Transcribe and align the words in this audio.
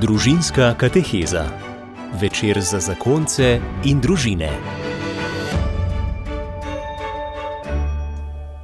Družinska 0.00 0.74
kateheza. 0.78 1.42
Večer 2.20 2.60
za 2.62 2.78
zakonce 2.78 3.58
in 3.84 3.98
družine. 4.00 4.50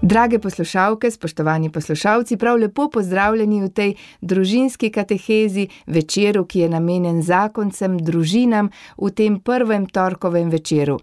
Drage 0.02 0.38
poslušalke, 0.38 1.10
spoštovani 1.10 1.72
poslušalci, 1.74 2.36
prav 2.36 2.62
lepo 2.62 2.86
pozdravljeni 2.90 3.60
v 3.64 3.68
tej 3.68 3.96
družinski 4.20 4.92
katehezi, 4.94 5.66
večeru, 5.86 6.46
ki 6.46 6.60
je 6.60 6.70
namenjen 6.70 7.22
zakoncem, 7.22 7.98
družinam 7.98 8.70
v 8.96 9.10
tem 9.10 9.40
prvem 9.40 9.90
torkovem 9.90 10.50
večeru. 10.54 11.00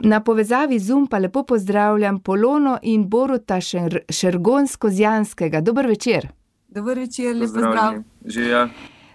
Na 0.00 0.24
povezavi 0.24 0.78
Zoom 0.78 1.06
pa 1.06 1.18
lepo 1.18 1.42
pozdravljam 1.42 2.20
Polono 2.20 2.78
in 2.82 3.08
Boruta 3.08 3.60
Šer 3.60 4.00
Šergonsko-Zjanskega. 4.08 5.60
Dober 5.60 5.86
večer. 5.86 6.28
Dober 6.68 6.98
večer, 6.98 7.36
lep 7.36 7.52
pozdrav. 7.52 8.00
Živijo. 8.24 8.68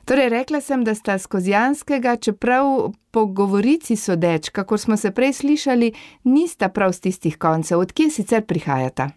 Torej, 0.05 0.29
rekla 0.29 0.61
sem, 0.61 0.83
da 0.83 0.95
sta 0.95 1.17
skozijanskega, 1.19 2.15
čeprav 2.15 2.91
po 3.11 3.25
govorici 3.25 3.95
sodeč, 3.95 4.49
kako 4.49 4.77
smo 4.77 4.97
se 4.97 5.11
prej 5.11 5.33
slišali, 5.33 5.93
nista 6.23 6.69
prav 6.69 6.91
z 6.91 6.99
tistih 6.99 7.37
koncev. 7.37 7.79
Odkje 7.79 8.09
sicer 8.09 8.45
prihajata? 8.45 9.09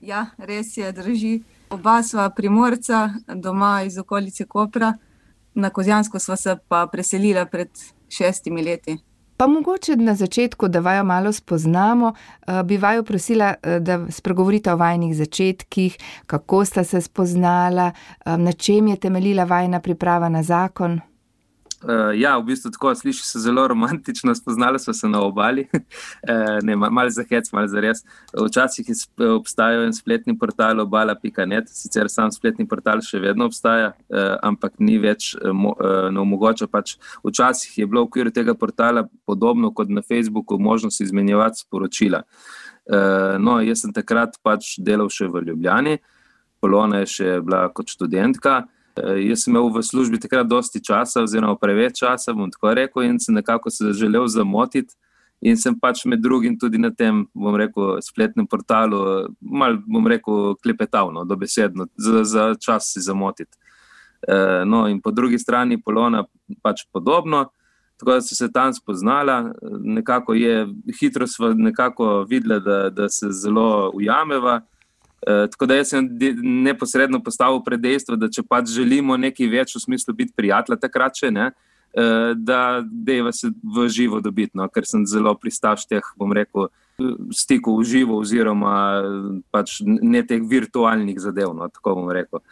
Ja, 0.00 0.26
res 0.38 0.76
je, 0.76 0.92
drži. 0.92 1.40
Oba 1.70 2.02
sva 2.02 2.30
primorca, 2.30 3.10
doma 3.34 3.82
iz 3.82 3.98
okolice 3.98 4.46
Kopra, 4.46 4.94
na 5.54 5.70
Kozijansko 5.70 6.18
sva 6.18 6.36
se 6.36 6.56
pa 6.68 6.86
preselila 6.92 7.44
pred 7.46 7.68
šestimi 8.08 8.62
leti. 8.62 8.98
Pa 9.40 9.46
mogoče 9.46 9.96
na 9.96 10.14
začetku, 10.14 10.68
da 10.68 10.80
vaju 10.80 11.04
malo 11.04 11.32
spoznamo, 11.32 12.12
eh, 12.46 12.62
bi 12.62 12.76
vaju 12.76 13.04
prosila, 13.04 13.54
eh, 13.62 13.80
da 13.80 14.10
spregovorite 14.10 14.72
o 14.72 14.76
vajnih 14.76 15.16
začetkih, 15.16 15.96
kako 16.26 16.64
sta 16.64 16.84
se 16.84 17.00
spoznala, 17.00 17.92
eh, 18.26 18.36
na 18.36 18.52
čem 18.52 18.88
je 18.88 18.96
temeljila 18.96 19.44
vajna 19.44 19.80
priprava 19.80 20.28
na 20.28 20.42
zakon. 20.42 21.00
Uh, 21.80 22.12
ja, 22.12 22.34
v 22.36 22.44
bistvu 22.44 22.70
tako 22.74 22.90
sliši 22.94 23.22
se 23.24 23.40
zelo 23.40 23.62
romantično, 23.68 24.34
spoznali 24.34 24.78
smo 24.78 24.92
se 24.92 25.08
na 25.08 25.22
obali, 25.24 25.66
uh, 25.72 26.58
ne, 26.66 26.76
malo 26.76 27.10
za 27.10 27.24
hec, 27.30 27.52
malo 27.52 27.68
za 27.72 27.80
res. 27.80 28.02
Včasih 28.36 28.88
je 28.88 29.28
obstajal 29.32 29.86
en 29.86 29.94
spletni 29.96 30.36
portal 30.38 30.80
obala.net, 30.80 31.70
sicer 31.72 32.10
sam 32.12 32.32
spletni 32.32 32.66
portal 32.68 33.00
še 33.00 33.22
vedno 33.24 33.48
obstaja, 33.48 33.94
uh, 33.96 34.36
ampak 34.44 34.76
ni 34.78 34.98
več 35.00 35.32
uh, 35.40 36.10
ne 36.12 36.20
omogoča. 36.20 36.68
Pač 36.68 36.98
včasih 37.24 37.78
je 37.78 37.86
bilo 37.88 38.04
v 38.04 38.10
okviru 38.10 38.34
tega 38.34 38.52
portala 38.54 39.06
podobno 39.24 39.72
kot 39.72 39.88
na 39.88 40.02
Facebooku 40.02 40.58
možnost 40.60 41.00
izmenjevati 41.00 41.64
sporočila. 41.64 42.26
Uh, 42.84 43.38
no, 43.40 43.56
jaz 43.64 43.86
sem 43.86 43.96
takrat 43.96 44.36
pač 44.44 44.74
delal 44.84 45.08
še 45.08 45.30
v 45.32 45.46
Ljubljani, 45.48 45.96
Polona 46.60 47.00
je 47.00 47.08
še 47.08 47.40
bila 47.40 47.70
kot 47.72 47.88
študentka. 47.88 48.58
Eh, 48.66 48.79
jaz 49.28 49.44
sem 49.44 49.54
imel 49.54 49.70
v 49.72 49.82
službi 49.82 50.20
takrat 50.20 50.48
dosti 50.48 50.82
časa, 50.84 51.24
oziroma 51.24 51.56
preveč 51.60 52.00
časa, 52.00 52.34
bom 52.36 52.50
tako 52.50 52.74
rekel, 52.74 53.04
in 53.06 53.20
sem 53.20 53.34
nekako 53.34 53.70
se 53.70 53.92
želel 53.92 54.26
zamotiti. 54.28 54.94
In 55.40 55.56
sem 55.56 55.72
pač 55.80 56.02
med 56.04 56.20
drugim 56.20 56.58
tudi 56.60 56.76
na 56.78 56.90
tem, 56.92 57.22
bom 57.32 57.54
rekel, 57.56 57.96
spletnem 58.04 58.44
portalu, 58.46 59.30
malo, 59.40 59.80
bom 59.88 60.04
rekel, 60.06 60.54
klepetavno, 60.60 61.24
dobesedno, 61.24 61.86
za, 61.96 62.24
za 62.24 62.44
čas 62.60 62.90
si 62.92 63.00
zamotiti. 63.00 63.56
E, 64.28 64.36
no, 64.68 64.84
in 64.88 65.00
po 65.00 65.10
drugi 65.16 65.38
strani 65.40 65.80
Polona 65.80 66.26
pač 66.60 66.84
podobno, 66.92 67.46
tako 67.96 68.18
da 68.18 68.20
so 68.20 68.36
se 68.36 68.50
tam 68.52 68.74
spoznala, 68.76 69.52
nekako 69.80 70.34
je, 70.34 70.66
hitro 71.00 71.26
smo 71.26 71.54
nekako 71.54 72.26
videli, 72.28 72.60
da, 72.60 72.90
da 72.90 73.08
se 73.08 73.32
zelo 73.32 73.90
ujameva. 73.94 74.60
Eh, 75.26 75.46
tako 75.52 75.66
da 75.66 75.76
jaz 75.76 75.88
sem 75.92 76.06
neposredno 76.42 77.22
postavil 77.22 77.60
pred 77.64 77.80
dejstvo, 77.80 78.16
da 78.16 78.30
če 78.32 78.42
pač 78.48 78.70
želimo 78.72 79.16
nekaj 79.20 79.50
več 79.52 79.74
v 79.76 79.82
smislu 79.84 80.14
biti 80.16 80.32
prijatelja, 80.36 80.78
takrat 80.80 81.20
še 81.20 81.28
ne, 81.30 81.50
uh, 81.52 82.30
da 82.36 82.80
deva 82.80 83.32
se 83.32 83.50
v 83.50 83.84
živo 83.92 84.22
dobiti, 84.24 84.56
no, 84.56 84.68
ker 84.72 84.88
sem 84.88 85.04
zelo 85.06 85.34
pristaš 85.36 85.84
teh, 85.90 86.06
bom 86.16 86.32
rekel, 86.32 86.70
stikov 87.32 87.80
v 87.80 87.84
živo, 87.88 88.18
oziroma 88.20 88.74
pač 89.52 89.80
ne 89.84 90.22
teh 90.26 90.40
virtualnih 90.40 91.18
zadev. 91.20 91.52
No, 91.56 91.68
tako 91.72 91.96
bom 92.00 92.10
rekel. 92.12 92.42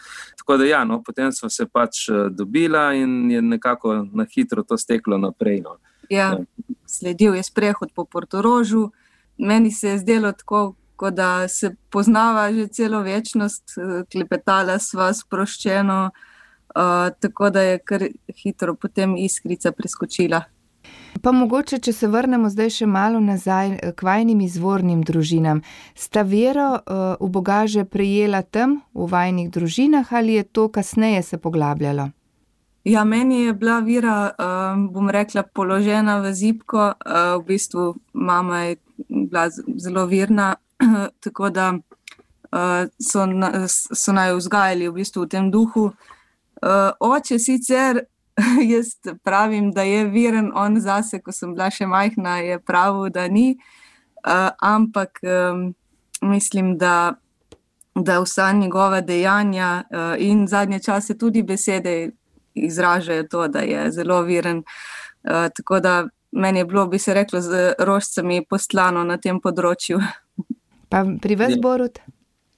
Tako 0.40 0.58
da, 0.60 0.68
ja, 0.68 0.84
no, 0.88 1.00
potem 1.04 1.32
smo 1.32 1.50
se 1.52 1.66
pač 1.66 2.08
eh, 2.08 2.28
dobila 2.30 2.90
in 2.96 3.30
je 3.30 3.42
nekako 3.42 4.02
na 4.12 4.26
hitro 4.28 4.64
to 4.64 4.78
steklo 4.80 5.18
naprej. 5.20 5.62
No. 5.64 5.76
Ja, 6.08 6.36
sledil 6.88 7.36
je 7.36 7.44
sprehod 7.44 7.92
po 7.94 8.04
Portorožu. 8.04 8.88
Meni 9.38 9.70
se 9.70 9.94
je 9.94 9.98
zdelo 9.98 10.32
tako, 10.32 10.74
tako 10.98 11.10
da 11.10 11.48
se 11.48 11.74
poznava 11.90 12.52
že 12.52 12.66
celo 12.68 13.00
večnost, 13.00 13.64
eh, 13.78 14.04
klepetala 14.12 14.78
sva 14.78 15.12
sproščeno, 15.14 16.10
uh, 16.10 16.82
tako 17.20 17.50
da 17.50 17.62
je 17.62 17.78
kar 17.78 18.02
hitro 18.42 18.74
potem 18.74 19.16
iskrica 19.16 19.72
preskočila. 19.72 20.42
Pa 21.22 21.32
mogoče, 21.32 21.78
če 21.78 21.92
se 21.92 22.06
vrnemo 22.06 22.50
zdaj 22.50 22.70
še 22.70 22.86
malo 22.86 23.20
nazaj 23.20 23.70
eh, 23.70 23.92
k 23.92 24.02
vajnim 24.02 24.40
izvornim 24.40 25.02
družinam. 25.02 25.62
Sta 25.94 26.22
vero 26.22 26.74
uh, 26.74 27.14
v 27.20 27.30
Boga 27.30 27.66
že 27.66 27.84
prejela 27.84 28.42
tam, 28.42 28.82
v 28.94 29.06
vajnih 29.06 29.50
družinah, 29.50 30.12
ali 30.12 30.34
je 30.34 30.42
to 30.42 30.68
kasneje 30.68 31.22
se 31.22 31.38
poglabljalo? 31.38 32.10
Ja, 32.84 33.04
meni 33.04 33.44
je 33.44 33.52
bila 33.52 33.80
vira, 33.80 34.32
um, 34.34 34.88
bom 34.90 35.10
rekla, 35.10 35.42
položena 35.42 36.20
v 36.22 36.32
zipko. 36.32 36.94
Uh, 37.06 37.36
v 37.42 37.44
bistvu 37.46 37.94
mama 38.12 38.64
je 38.64 38.76
bila 39.08 39.50
zelo 39.76 40.06
virna, 40.06 40.56
tako 41.24 41.50
da 41.50 41.72
uh, 42.52 42.88
so, 43.10 43.26
so 43.94 44.12
naj 44.12 44.34
vzgajali 44.36 44.88
v, 44.88 44.92
bistvu 45.00 45.24
v 45.24 45.28
tem 45.28 45.50
duhu. 45.50 45.90
Uh, 46.62 46.90
oče 47.00 47.38
sicer, 47.38 48.04
jaz 48.72 48.96
pravim, 49.24 49.70
da 49.72 49.82
je 49.82 50.04
viren 50.04 50.50
on 50.54 50.80
zase, 50.80 51.22
ko 51.22 51.32
sem 51.32 51.54
bila 51.54 51.70
še 51.70 51.86
majhna, 51.86 52.38
je 52.42 52.58
pravil, 52.58 53.10
da 53.14 53.28
ni, 53.28 53.56
uh, 54.26 54.50
ampak 54.62 55.20
um, 55.22 55.72
mislim, 56.22 56.76
da, 56.78 57.14
da 57.94 58.20
vsa 58.22 58.52
njegova 58.52 59.00
dejanja 59.00 59.82
uh, 59.90 60.14
in 60.18 60.46
zadnje 60.48 60.80
čase 60.82 61.18
tudi 61.18 61.42
besede 61.42 62.10
izražajo 62.54 63.26
to, 63.30 63.48
da 63.48 63.60
je 63.60 63.90
zelo 63.92 64.22
viren. 64.22 64.64
Uh, 65.22 65.46
tako 65.54 65.80
da 65.80 66.08
meni 66.32 66.58
je 66.58 66.64
bilo, 66.64 66.86
bi 66.86 66.98
se 66.98 67.14
reklo, 67.14 67.40
z 67.40 67.74
rožcami 67.78 68.44
poslano 68.50 69.04
na 69.04 69.18
tem 69.18 69.40
področju. 69.40 70.00
Pa 70.88 71.04
pri 71.22 71.36
vas, 71.36 71.52
ja. 71.52 71.60
Borut? 71.60 71.98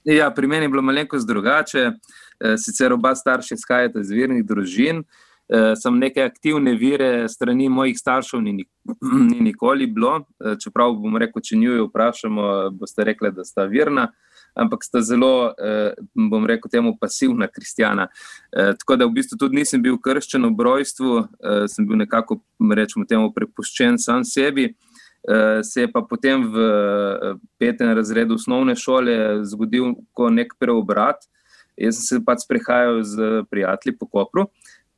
Ja, 0.03 0.31
pri 0.33 0.47
meni 0.47 0.65
je 0.65 0.69
bilo 0.69 0.81
malenkost 0.81 1.27
drugače. 1.27 1.91
Eh, 2.41 2.57
sicer 2.57 2.93
oba 2.93 3.15
starša 3.15 3.55
izhajata 3.55 3.99
iz 3.99 4.09
virnih 4.09 4.45
družin, 4.45 5.03
eh, 5.49 5.75
sem 5.75 5.99
neke 5.99 6.23
aktivne 6.23 6.73
vire 6.73 7.29
strani 7.29 7.69
mojih 7.69 7.99
staršev 7.99 8.41
ni, 8.41 8.65
ni 9.29 9.39
nikoli 9.39 9.87
bilo. 9.87 10.25
Eh, 10.39 10.55
čeprav 10.63 10.95
bom 10.97 11.17
rekel, 11.17 11.41
če 11.41 11.57
njo 11.57 11.85
vprašamo, 11.85 12.71
boste 12.79 13.05
rekli, 13.05 13.31
da 13.31 13.45
sta 13.45 13.67
virna, 13.69 14.07
ampak 14.55 14.83
sta 14.83 14.99
zelo, 15.01 15.53
bom 16.13 16.45
rekel, 16.45 16.67
temu 16.71 16.97
pasivna 16.99 17.47
kristjana. 17.47 18.09
Tako 18.51 18.97
da 18.99 19.05
v 19.07 19.13
bistvu 19.15 19.37
tudi 19.39 19.55
nisem 19.55 19.79
bil 19.81 19.95
krščen 19.95 20.43
v 20.43 20.49
brojstvu, 20.59 21.11
sem 21.71 21.87
bil 21.87 22.01
nekako, 22.01 22.41
rečemo, 22.75 23.05
temu 23.07 23.31
prepuščen 23.31 23.95
sam 23.95 24.25
sebi. 24.27 24.73
Eh, 25.29 25.63
se 25.63 25.81
je 25.81 25.91
pa 25.91 26.01
potem 26.01 26.49
v 26.49 26.57
eh, 26.57 27.33
petem 27.59 27.93
razredu 27.93 28.33
osnovne 28.35 28.75
šole 28.75 29.45
zgodil 29.45 29.93
nek 30.17 30.55
preobrat. 30.59 31.21
Jaz 31.77 31.99
sem 32.01 32.17
se 32.17 32.25
pač 32.25 32.41
sprehajal 32.41 33.03
z 33.05 33.43
prijatelji 33.49 33.97
po 33.97 34.07
Kopru, 34.09 34.47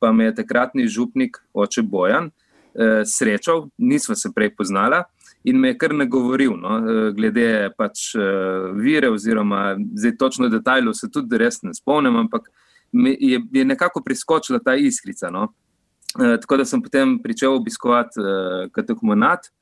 pa 0.00 0.12
me 0.12 0.24
je 0.24 0.34
takratni 0.40 0.88
župnik, 0.88 1.36
oče 1.52 1.82
Bojan, 1.82 2.30
eh, 2.74 3.04
srečal, 3.04 3.68
nisva 3.78 4.16
se 4.16 4.32
prej 4.34 4.54
poznala 4.56 5.04
in 5.44 5.60
me 5.60 5.68
je 5.68 5.78
kar 5.78 5.92
nagovoril, 5.92 6.54
no, 6.56 6.78
glede 7.12 7.68
pač 7.76 8.14
vire, 8.80 9.10
oziroma 9.12 9.76
zdaj 9.92 10.14
točno 10.16 10.48
detajlov 10.48 10.94
se 10.96 11.10
tudi 11.12 11.36
res 11.36 11.60
ne 11.62 11.74
spomnim, 11.76 12.16
ampak 12.16 12.48
je, 13.20 13.42
je 13.52 13.64
nekako 13.64 14.00
priskočila 14.00 14.62
ta 14.64 14.72
iskrica. 14.72 15.28
No. 15.28 15.50
Tako 16.16 16.56
da 16.56 16.64
sem 16.64 16.80
potem 16.80 17.18
pričel 17.20 17.52
obiskovati 17.52 18.24
katehumenat. 18.72 19.52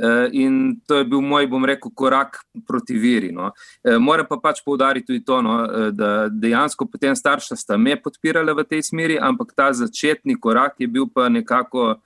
Eh, 0.00 0.28
in 0.32 0.80
to 0.86 0.96
je 0.96 1.04
bil 1.04 1.20
moj, 1.20 1.46
bom 1.46 1.64
rekel, 1.64 1.90
korak 1.94 2.38
proti 2.66 2.96
veri. 2.98 3.32
No. 3.32 3.50
Eh, 3.84 3.98
moram 3.98 4.26
pa 4.28 4.38
pač 4.40 4.62
poudariti 4.64 5.06
tudi 5.06 5.24
to, 5.24 5.42
no, 5.42 5.56
eh, 5.64 5.90
da 5.92 6.28
dejansko 6.28 6.86
potem 6.88 7.16
starša 7.16 7.56
sta 7.56 7.76
me 7.76 7.98
podpirala 8.00 8.54
v 8.56 8.64
tej 8.64 8.82
smeri, 8.88 9.18
ampak 9.20 9.52
ta 9.56 9.72
začetni 9.72 10.38
korak 10.40 10.80
je 10.80 10.88
bil 10.88 11.10
pa 11.12 11.28
nekako, 11.28 12.00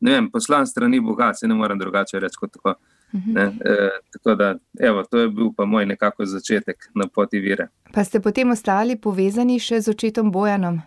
ne 0.00 0.12
vem, 0.12 0.30
poslan 0.30 0.66
strani 0.66 1.00
Boga, 1.00 1.32
se 1.34 1.48
ne 1.48 1.54
morem 1.54 1.78
drugače 1.78 2.20
reči 2.20 2.36
kot 2.36 2.52
tako. 2.52 2.74
Mhm. 3.14 3.32
Ne, 3.32 3.42
e, 3.64 3.88
tako 4.12 4.34
da, 4.34 4.54
evo, 4.78 5.02
to 5.02 5.18
je 5.18 5.28
bil 5.28 5.48
pa 5.56 5.64
moj 5.64 5.86
nekako 5.86 6.24
začetek 6.24 6.90
na 6.94 7.08
poti 7.08 7.40
vire. 7.40 7.66
Pa 7.92 8.04
ste 8.04 8.20
potem 8.20 8.50
ostali 8.50 8.94
povezani 8.96 9.58
še 9.58 9.80
z 9.80 9.90
očetom 9.90 10.30
Bojanom? 10.30 10.78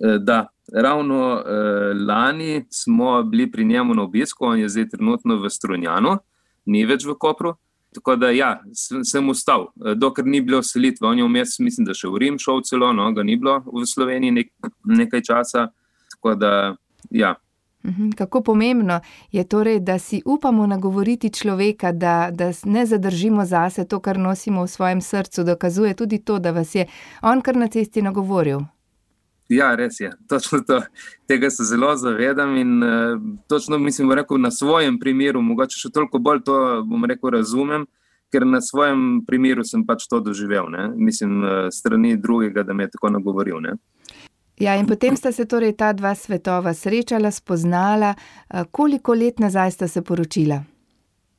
E, 0.00 0.16
da, 0.18 0.48
ravno 0.72 1.34
uh, 1.34 2.06
lani 2.08 2.64
smo 2.70 3.22
bili 3.22 3.50
pri 3.50 3.64
njemu 3.64 3.94
na 3.94 4.02
obisku, 4.02 4.44
on 4.44 4.58
je 4.58 4.68
zdaj 4.68 4.88
trenutno 4.88 5.36
v 5.36 5.50
Strunjanu, 5.50 6.18
ni 6.66 6.84
več 6.86 7.06
v 7.06 7.14
Kopru. 7.18 7.54
Tako 7.94 8.16
da, 8.16 8.30
ja, 8.30 8.60
sem 9.04 9.28
ustal, 9.28 9.70
eh, 9.86 9.94
dokler 9.94 10.26
ni 10.26 10.40
bilo 10.40 10.62
selitve. 10.62 11.08
On 11.08 11.18
je 11.18 11.24
vmes, 11.24 11.58
mislim, 11.58 11.86
da 11.88 11.94
še 11.96 12.08
v 12.12 12.20
Rim 12.20 12.36
šel 12.38 12.60
celo, 12.68 12.92
no, 12.92 13.06
ga 13.16 13.24
ni 13.24 13.38
bilo 13.40 13.62
v 13.64 13.86
Sloveniji 13.88 14.30
nek, 14.30 14.52
nekaj 14.84 15.22
časa. 15.24 15.68
tako 16.12 16.34
da, 16.34 16.76
ja. 17.10 17.34
Mhm, 17.84 18.10
kako 18.10 18.40
pomembno 18.42 19.00
je 19.32 19.44
torej, 19.44 19.80
da 19.80 19.98
si 19.98 20.22
upamo 20.24 20.66
nagovoriti 20.66 21.30
človeka, 21.30 21.92
da, 21.92 22.28
da 22.32 22.52
ne 22.64 22.86
zadržimo 22.86 23.44
zase 23.44 23.84
to, 23.88 24.00
kar 24.00 24.18
nosimo 24.18 24.62
v 24.62 24.68
svojem 24.68 25.00
srcu, 25.00 25.44
dokazuje 25.44 25.94
tudi 25.94 26.18
to, 26.18 26.38
da 26.38 26.50
vas 26.50 26.74
je 26.74 26.86
on 27.22 27.40
kar 27.40 27.56
na 27.56 27.68
cesti 27.68 28.02
nagovoril. 28.02 28.60
Ja, 29.48 29.74
res 29.74 30.00
je. 30.00 30.12
Točno 30.28 30.60
to. 30.60 30.82
Tega 31.26 31.50
se 31.50 31.64
zelo 31.64 31.96
zavedam 31.96 32.56
in 32.56 32.82
uh, 32.82 33.20
točno 33.48 33.78
mislim, 33.78 34.12
rekel, 34.12 34.40
na 34.40 34.50
svojem 34.50 34.98
primeru, 35.00 35.42
mogoče 35.42 35.78
še 35.78 35.90
toliko 35.92 36.18
bolj 36.18 36.42
to 36.44 36.58
rekel, 37.08 37.30
razumem, 37.30 37.86
ker 38.32 38.46
na 38.46 38.60
svojem 38.60 39.22
primeru 39.26 39.64
sem 39.64 39.86
pač 39.86 40.06
to 40.08 40.20
doživel. 40.20 40.68
Ne? 40.70 40.88
Mislim, 40.96 41.42
uh, 41.42 41.68
strani 41.72 42.16
drugega, 42.16 42.62
da 42.62 42.76
me 42.76 42.84
je 42.84 42.94
tako 42.96 43.12
nagovoril. 43.16 43.60
Ne? 43.60 43.76
Ja, 44.58 44.74
in 44.76 44.86
potem 44.86 45.16
sta 45.16 45.32
se 45.32 45.46
torej 45.46 45.76
ta 45.78 45.92
dva 45.92 46.14
svetova 46.18 46.74
srečala, 46.74 47.30
spoznala. 47.30 48.14
Uh, 48.14 48.66
koliko 48.70 49.14
let 49.14 49.40
nazaj 49.40 49.76
sta 49.78 49.88
se 49.88 50.02
poročila? 50.02 50.62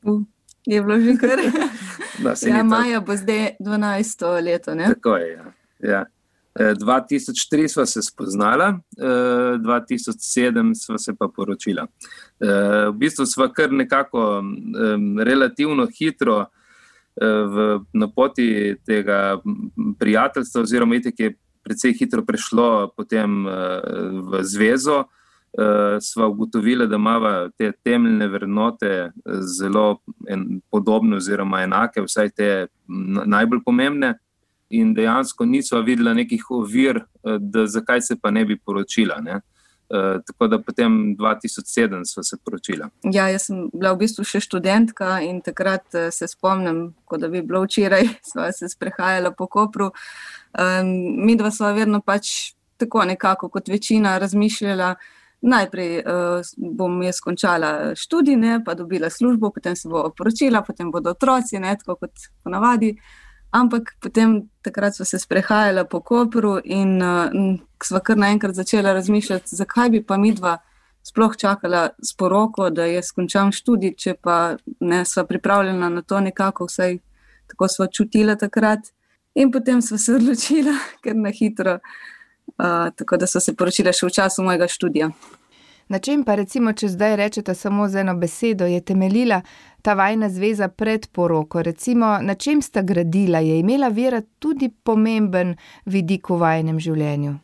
Uh, 0.03 0.21
je 0.65 0.81
bilo 0.81 1.00
že 1.00 1.17
kar. 1.17 1.39
ja, 2.47 2.63
Maja 2.63 3.01
bo 3.01 3.15
zdaj 3.15 3.59
12 3.59 4.41
leto. 4.44 4.75
Tako 4.75 5.17
je. 5.17 5.33
Ja. 5.33 5.53
Ja. 5.79 6.06
2003 6.55 7.67
smo 7.67 7.85
se 7.85 8.01
spoznala, 8.01 8.79
2007 8.97 10.73
smo 10.85 10.97
se 10.97 11.13
pa 11.19 11.27
poročila. 11.35 11.87
V 12.89 12.93
bistvu 12.93 13.25
smo 13.25 13.47
kar 13.53 13.71
nekako 13.71 14.43
relativno 15.23 15.87
hitro 15.99 16.45
v, 17.21 17.79
na 17.93 18.07
poti 18.15 18.75
tega 18.85 19.39
prijateljstva, 19.99 20.61
oziroma 20.61 20.95
itek 20.95 21.19
je 21.19 21.35
precej 21.63 21.93
hitro 21.93 22.25
prešlo 22.25 22.91
potem 22.97 23.45
v 24.31 24.43
zvezo. 24.43 25.03
Sva 26.01 26.27
ugotovila, 26.27 26.85
da 26.85 26.95
imamo 26.95 27.49
te 27.57 27.71
temeljne 27.83 28.27
vrednote 28.27 29.11
zelo 29.41 29.97
en, 30.29 30.61
podobne, 30.71 31.17
oziroma 31.17 31.63
enake, 31.63 32.03
vsaj 32.05 32.29
te 32.29 32.67
najbolj 33.25 33.63
pomembne 33.65 34.13
in 34.69 34.94
dejansko 34.94 35.45
nismo 35.45 35.81
videli 35.81 36.13
nekih 36.16 36.51
ovir, 36.51 36.98
eh, 36.98 37.38
da 37.39 37.68
zakaj 37.68 38.01
se 38.01 38.16
pa 38.21 38.31
ne 38.31 38.45
bi 38.45 38.60
poročila. 38.60 39.21
Ne? 39.21 39.42
Uh, 39.89 40.21
tako 40.25 40.48
da 40.48 40.60
potem 40.62 41.16
2007 41.18 42.06
smo 42.06 42.24
se 42.24 42.38
poročili. 42.45 42.86
Ja, 43.04 43.30
jaz 43.30 43.48
sem 43.48 43.63
bila 43.74 43.95
v 43.95 44.04
bistvu 44.04 44.21
še 44.21 44.38
študentka 44.45 45.16
in 45.25 45.39
takrat 45.42 45.95
uh, 45.98 46.12
se 46.13 46.27
spomnim, 46.30 46.92
kot 47.10 47.24
da 47.24 47.27
bi 47.27 47.42
bilo 47.42 47.63
včeraj, 47.63 48.06
smo 48.30 48.45
se 48.54 48.69
sprehajali 48.69 49.31
po 49.38 49.48
Kopru. 49.50 49.88
Um, 50.54 50.92
mi 51.25 51.33
dva 51.36 51.50
smo 51.50 51.71
vedno 51.74 52.04
pač 52.06 52.51
tako 52.77 53.01
nekako 53.10 53.50
kot 53.50 53.68
večina 53.74 54.19
razmišljala. 54.21 54.92
Najprej 55.42 56.04
uh, 56.04 56.54
bom 56.77 57.01
jaz 57.01 57.18
končala 57.25 57.95
študij, 57.98 58.38
ne, 58.38 58.60
pa 58.66 58.77
dobila 58.77 59.10
službo, 59.10 59.50
potem 59.56 59.74
se 59.75 59.89
bo 59.89 60.04
poročila, 60.13 60.62
potem 60.62 60.92
bodo 60.94 61.16
otroci, 61.18 61.57
ne, 61.57 61.74
tako 61.81 61.98
kot 62.04 62.30
ponavadi. 62.44 62.94
Uh, 62.94 63.28
Ampak 63.51 63.95
potem 64.01 64.49
takrat 64.61 64.95
smo 64.95 65.05
se 65.05 65.19
sprehajali 65.19 65.85
po 65.89 66.01
Koperu 66.01 66.59
in 66.63 67.01
uh, 67.01 67.31
smo 67.83 67.99
kar 67.99 68.17
naenkrat 68.17 68.55
začeli 68.55 68.93
razmišljati, 68.93 69.55
zakaj 69.55 69.89
bi 69.89 70.03
pa 70.05 70.17
mi 70.17 70.33
dva 70.33 70.57
sploh 71.03 71.37
čakala 71.37 71.89
s 72.03 72.13
poroko, 72.17 72.69
da 72.69 72.85
jaz 72.85 73.11
končam 73.15 73.51
študij, 73.51 73.95
če 73.97 74.13
pa 74.21 74.55
ne 74.79 75.01
sva 75.05 75.25
pripravljena 75.25 75.89
na 75.89 76.01
to 76.01 76.19
nekako, 76.19 76.67
vsaj 76.69 76.99
tako 77.49 77.67
sva 77.67 77.87
čutila 77.87 78.35
takrat. 78.35 78.91
In 79.35 79.51
potem 79.51 79.81
smo 79.81 79.97
se 79.97 80.13
odločila, 80.19 80.75
ker 81.01 81.15
na 81.15 81.33
hitro, 81.33 81.79
uh, 81.79 82.93
tako 82.95 83.17
da 83.17 83.27
so 83.27 83.41
se 83.41 83.55
poročila 83.55 83.93
še 83.93 84.05
v 84.05 84.15
času 84.21 84.45
mojega 84.45 84.67
študija. 84.69 85.09
Na 85.89 85.97
čem 85.97 86.21
pa, 86.21 86.35
recimo, 86.37 86.69
če 86.77 86.91
zdaj 86.93 87.15
rečete 87.17 87.55
samo 87.57 87.87
z 87.89 88.03
eno 88.03 88.13
besedo, 88.13 88.67
je 88.69 88.77
temeljila 88.85 89.39
ta 89.81 89.93
vajna 89.93 90.29
zveza 90.29 90.67
pred 90.67 91.07
poroko? 91.11 91.61
Recimo, 91.63 92.17
na 92.21 92.35
čem 92.35 92.61
sta 92.61 92.81
gradila, 92.81 93.39
je 93.39 93.59
imela 93.59 93.89
vera 93.89 94.21
tudi 94.39 94.69
pomemben 94.83 95.55
vidik 95.85 96.29
v 96.29 96.39
vajnem 96.39 96.79
življenju? 96.79 97.35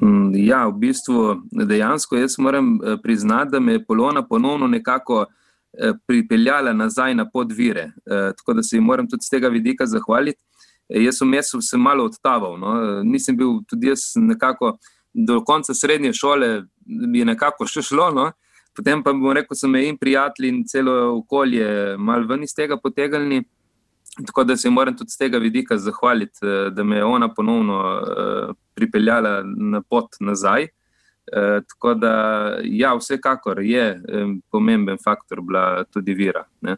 Mm, 0.00 0.30
ja, 0.34 0.66
v 0.68 0.78
bistvu 0.78 1.42
dejansko 1.52 2.16
jaz 2.16 2.38
moram 2.38 2.74
eh, 2.74 2.96
priznati, 3.02 3.50
da 3.50 3.60
me 3.60 3.72
je 3.72 3.84
Polona 3.84 4.22
ponovno 4.26 4.66
nekako 4.66 5.24
eh, 5.26 5.92
pripeljala 6.06 6.72
nazaj 6.72 7.14
na 7.14 7.28
pot 7.30 7.52
vire. 7.52 7.90
Eh, 8.06 8.32
tako 8.36 8.54
da 8.54 8.62
se 8.62 8.76
jim 8.76 8.84
moram 8.84 9.08
tudi 9.08 9.22
z 9.22 9.30
tega 9.30 9.48
vidika 9.48 9.86
zahvaliti. 9.86 10.40
Jaz 10.88 11.18
sem 11.18 11.62
se 11.62 11.78
malo 11.78 12.04
odtaval, 12.04 12.58
no? 12.58 13.02
nisem 13.02 13.36
bil 13.36 13.62
tudi 13.68 13.86
jaz 13.86 14.00
nekako 14.16 14.76
do 15.14 15.40
konca 15.44 15.74
srednje 15.74 16.12
šole 16.12 16.46
je 17.14 17.24
nekako 17.24 17.66
še 17.66 17.82
šlo. 17.82 18.10
No? 18.10 18.30
Potem 18.76 19.02
pa 19.04 19.12
bom 19.12 19.32
rekel, 19.36 19.56
so 19.56 19.68
me 19.68 19.84
in 19.84 19.98
prijatelji 19.98 20.48
in 20.48 20.62
celo 20.66 20.94
okolje 21.18 21.96
malo 21.98 22.26
ven 22.26 22.42
iz 22.42 22.54
tega 22.56 22.76
potegnili. 22.80 23.42
Tako 24.26 24.44
da 24.44 24.56
se 24.56 24.70
moram 24.70 24.96
tudi 24.96 25.10
z 25.10 25.18
tega 25.18 25.38
vidika 25.38 25.78
zahvaliti, 25.78 26.46
eh, 26.46 26.70
da 26.70 26.84
me 26.84 26.96
je 26.96 27.04
ona 27.04 27.28
ponovno 27.34 27.78
uh, 27.78 28.54
pripeljala 28.74 29.42
na 29.44 29.80
pot 29.80 30.16
nazaj. 30.20 30.62
Uh, 31.32 31.62
tako 31.68 31.94
da, 31.94 32.14
ja, 32.64 32.94
vsekakor 32.94 33.60
je 33.62 34.02
pomemben 34.50 34.98
faktor 35.04 35.40
bila 35.40 35.84
tudi 35.84 36.14
vira. 36.14 36.44
Ne? 36.60 36.76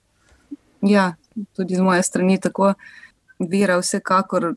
Ja, 0.82 1.14
tudi 1.56 1.75
z 1.75 1.81
moje 1.81 2.02
strani 2.02 2.41
tako. 2.41 2.75
Vira, 3.38 3.79
vsekakor 3.81 4.52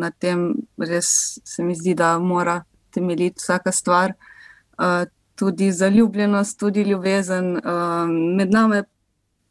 na 0.00 0.10
tem, 0.10 0.50
res 0.76 1.38
se 1.44 1.64
mi 1.64 1.74
zdi, 1.74 1.94
da 1.94 2.18
mora 2.18 2.60
temeljiti 2.92 3.40
vsaka 3.40 3.72
stvar, 3.72 4.12
tudi 5.38 5.72
zaljubljenost, 5.72 6.58
tudi 6.58 6.82
ljubezen. 6.82 7.56
Uh, 7.56 8.10
med 8.36 8.50
nami 8.52 8.76
je 8.76 8.84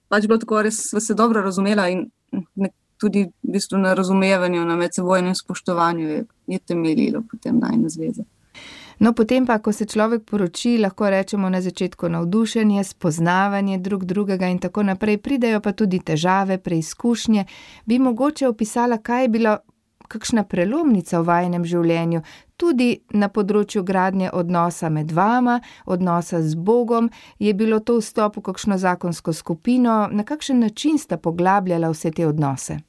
pač 0.07 0.27
bilo 0.27 0.37
tako, 0.37 0.63
da 0.63 0.71
smo 0.71 0.99
se 0.99 1.13
dobro 1.13 1.41
razumeli 1.41 1.91
in 1.91 2.09
ne, 2.55 2.69
tudi 2.97 3.23
v 3.23 3.53
bistvu 3.53 3.77
na 3.77 3.93
razumevanju, 3.93 4.65
na 4.65 4.75
medsebojnem 4.75 5.35
spoštovanju 5.35 6.09
je, 6.09 6.25
je 6.47 6.59
temeljilo 6.59 7.23
potem 7.31 7.59
najna 7.59 7.89
zveza. 7.89 8.23
No, 8.99 9.13
potem 9.13 9.45
pa, 9.45 9.59
ko 9.61 9.71
se 9.71 9.85
človek 9.85 10.23
poroči, 10.25 10.77
lahko 10.81 11.09
rečemo 11.09 11.49
na 11.49 11.61
začetku 11.61 12.09
navdušenje, 12.09 12.83
spoznavanje 12.83 13.77
drug 13.77 14.05
drugega 14.05 14.47
in 14.49 14.59
tako 14.59 14.83
naprej, 14.83 15.17
pridejo 15.21 15.61
pa 15.61 15.71
tudi 15.71 15.99
težave, 15.99 16.57
preizkušnje. 16.57 17.45
Bi 17.85 17.99
mogoče 17.99 18.47
opisala, 18.47 18.97
kaj 18.97 19.23
je 19.23 19.29
bilo 19.29 19.57
kakšna 20.07 20.43
prelomnica 20.43 21.19
v 21.21 21.27
vajnem 21.27 21.65
življenju, 21.67 22.21
tudi 22.57 22.89
na 23.13 23.29
področju 23.29 23.83
gradnje 23.85 24.31
odnosa 24.33 24.89
med 24.89 25.11
vama, 25.11 25.59
odnosa 25.85 26.41
z 26.41 26.55
Bogom, 26.55 27.09
je 27.39 27.53
bilo 27.53 27.79
to 27.79 27.99
vstop 28.01 28.39
v 28.39 28.45
kakšno 28.49 28.77
zakonsko 28.81 29.33
skupino, 29.33 30.07
na 30.11 30.23
kakšen 30.23 30.59
način 30.59 30.97
sta 30.97 31.17
poglabljala 31.17 31.91
vse 31.93 32.11
te 32.11 32.27
odnose? 32.27 32.79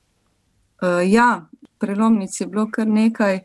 Uh, 0.79 1.03
ja, 1.05 1.49
prelomnic 1.79 2.41
je 2.41 2.47
bilo 2.47 2.69
kar 2.71 2.87
nekaj. 2.87 3.43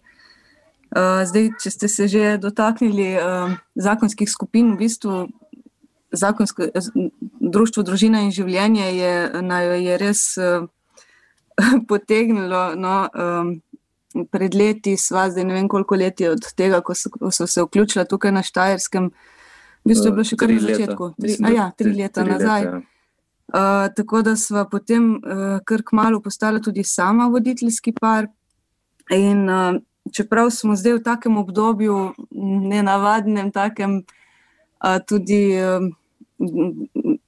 Uh, 0.94 1.24
zdaj, 1.26 1.50
če 1.64 1.70
ste 1.74 1.88
se 1.90 2.08
že 2.08 2.38
dotaknili 2.38 3.16
uh, 3.18 3.56
zakonskih 3.74 4.30
skupin, 4.30 4.76
v 4.76 4.86
bistvu 4.86 5.26
zakonsko, 6.14 6.70
društvo 7.42 7.84
Družina 7.84 8.22
in 8.22 8.32
življenje 8.32 8.92
je, 8.94 9.14
je 9.82 9.98
res 9.98 10.22
uh, 10.38 10.68
potegnilo. 11.90 12.76
No, 12.76 12.96
um, 13.14 13.62
pred 14.30 14.54
leti, 14.54 14.94
sva 14.98 15.26
zdaj 15.32 15.46
ne 15.48 15.58
vem 15.58 15.68
koliko 15.68 15.98
let 15.98 16.22
je 16.22 16.32
od 16.32 16.46
tega, 16.56 16.82
ko 16.86 16.94
so, 16.94 17.10
ko 17.10 17.32
so 17.32 17.48
se 17.48 17.64
vključila 17.66 18.06
tukaj 18.06 18.32
na 18.32 18.44
Štajerskem. 18.44 19.10
V 19.84 19.90
bistvu 19.90 20.12
je 20.12 20.16
bilo 20.16 20.26
še 20.28 20.38
kar 20.40 20.52
na 20.54 20.60
začetku, 20.64 21.08
tri, 21.18 21.30
Mislim, 21.30 21.48
a 21.50 21.54
ja, 21.54 21.66
tri, 21.78 21.90
tri 21.90 22.02
leta 22.04 22.24
tri 22.24 22.32
nazaj. 22.32 22.68
Leta, 22.68 22.78
ja. 22.78 22.90
Uh, 23.54 23.88
tako 23.96 24.22
da 24.26 24.36
smo 24.40 24.64
potem 24.72 25.10
uh, 25.18 25.58
kar 25.66 25.84
kmalo 25.86 26.22
postali 26.24 26.62
tudi 26.64 26.86
sama 26.88 27.28
voditeljski 27.30 27.92
par. 28.00 28.30
In 29.12 29.50
uh, 29.50 29.82
čeprav 30.14 30.54
smo 30.56 30.78
zdaj 30.80 31.00
v 31.00 31.04
takem 31.04 31.38
obdobju, 31.42 31.98
nenavadnem, 32.70 33.52
takem, 33.52 34.00
uh, 34.00 35.02
tudi 35.08 35.58
uh, 35.60 35.90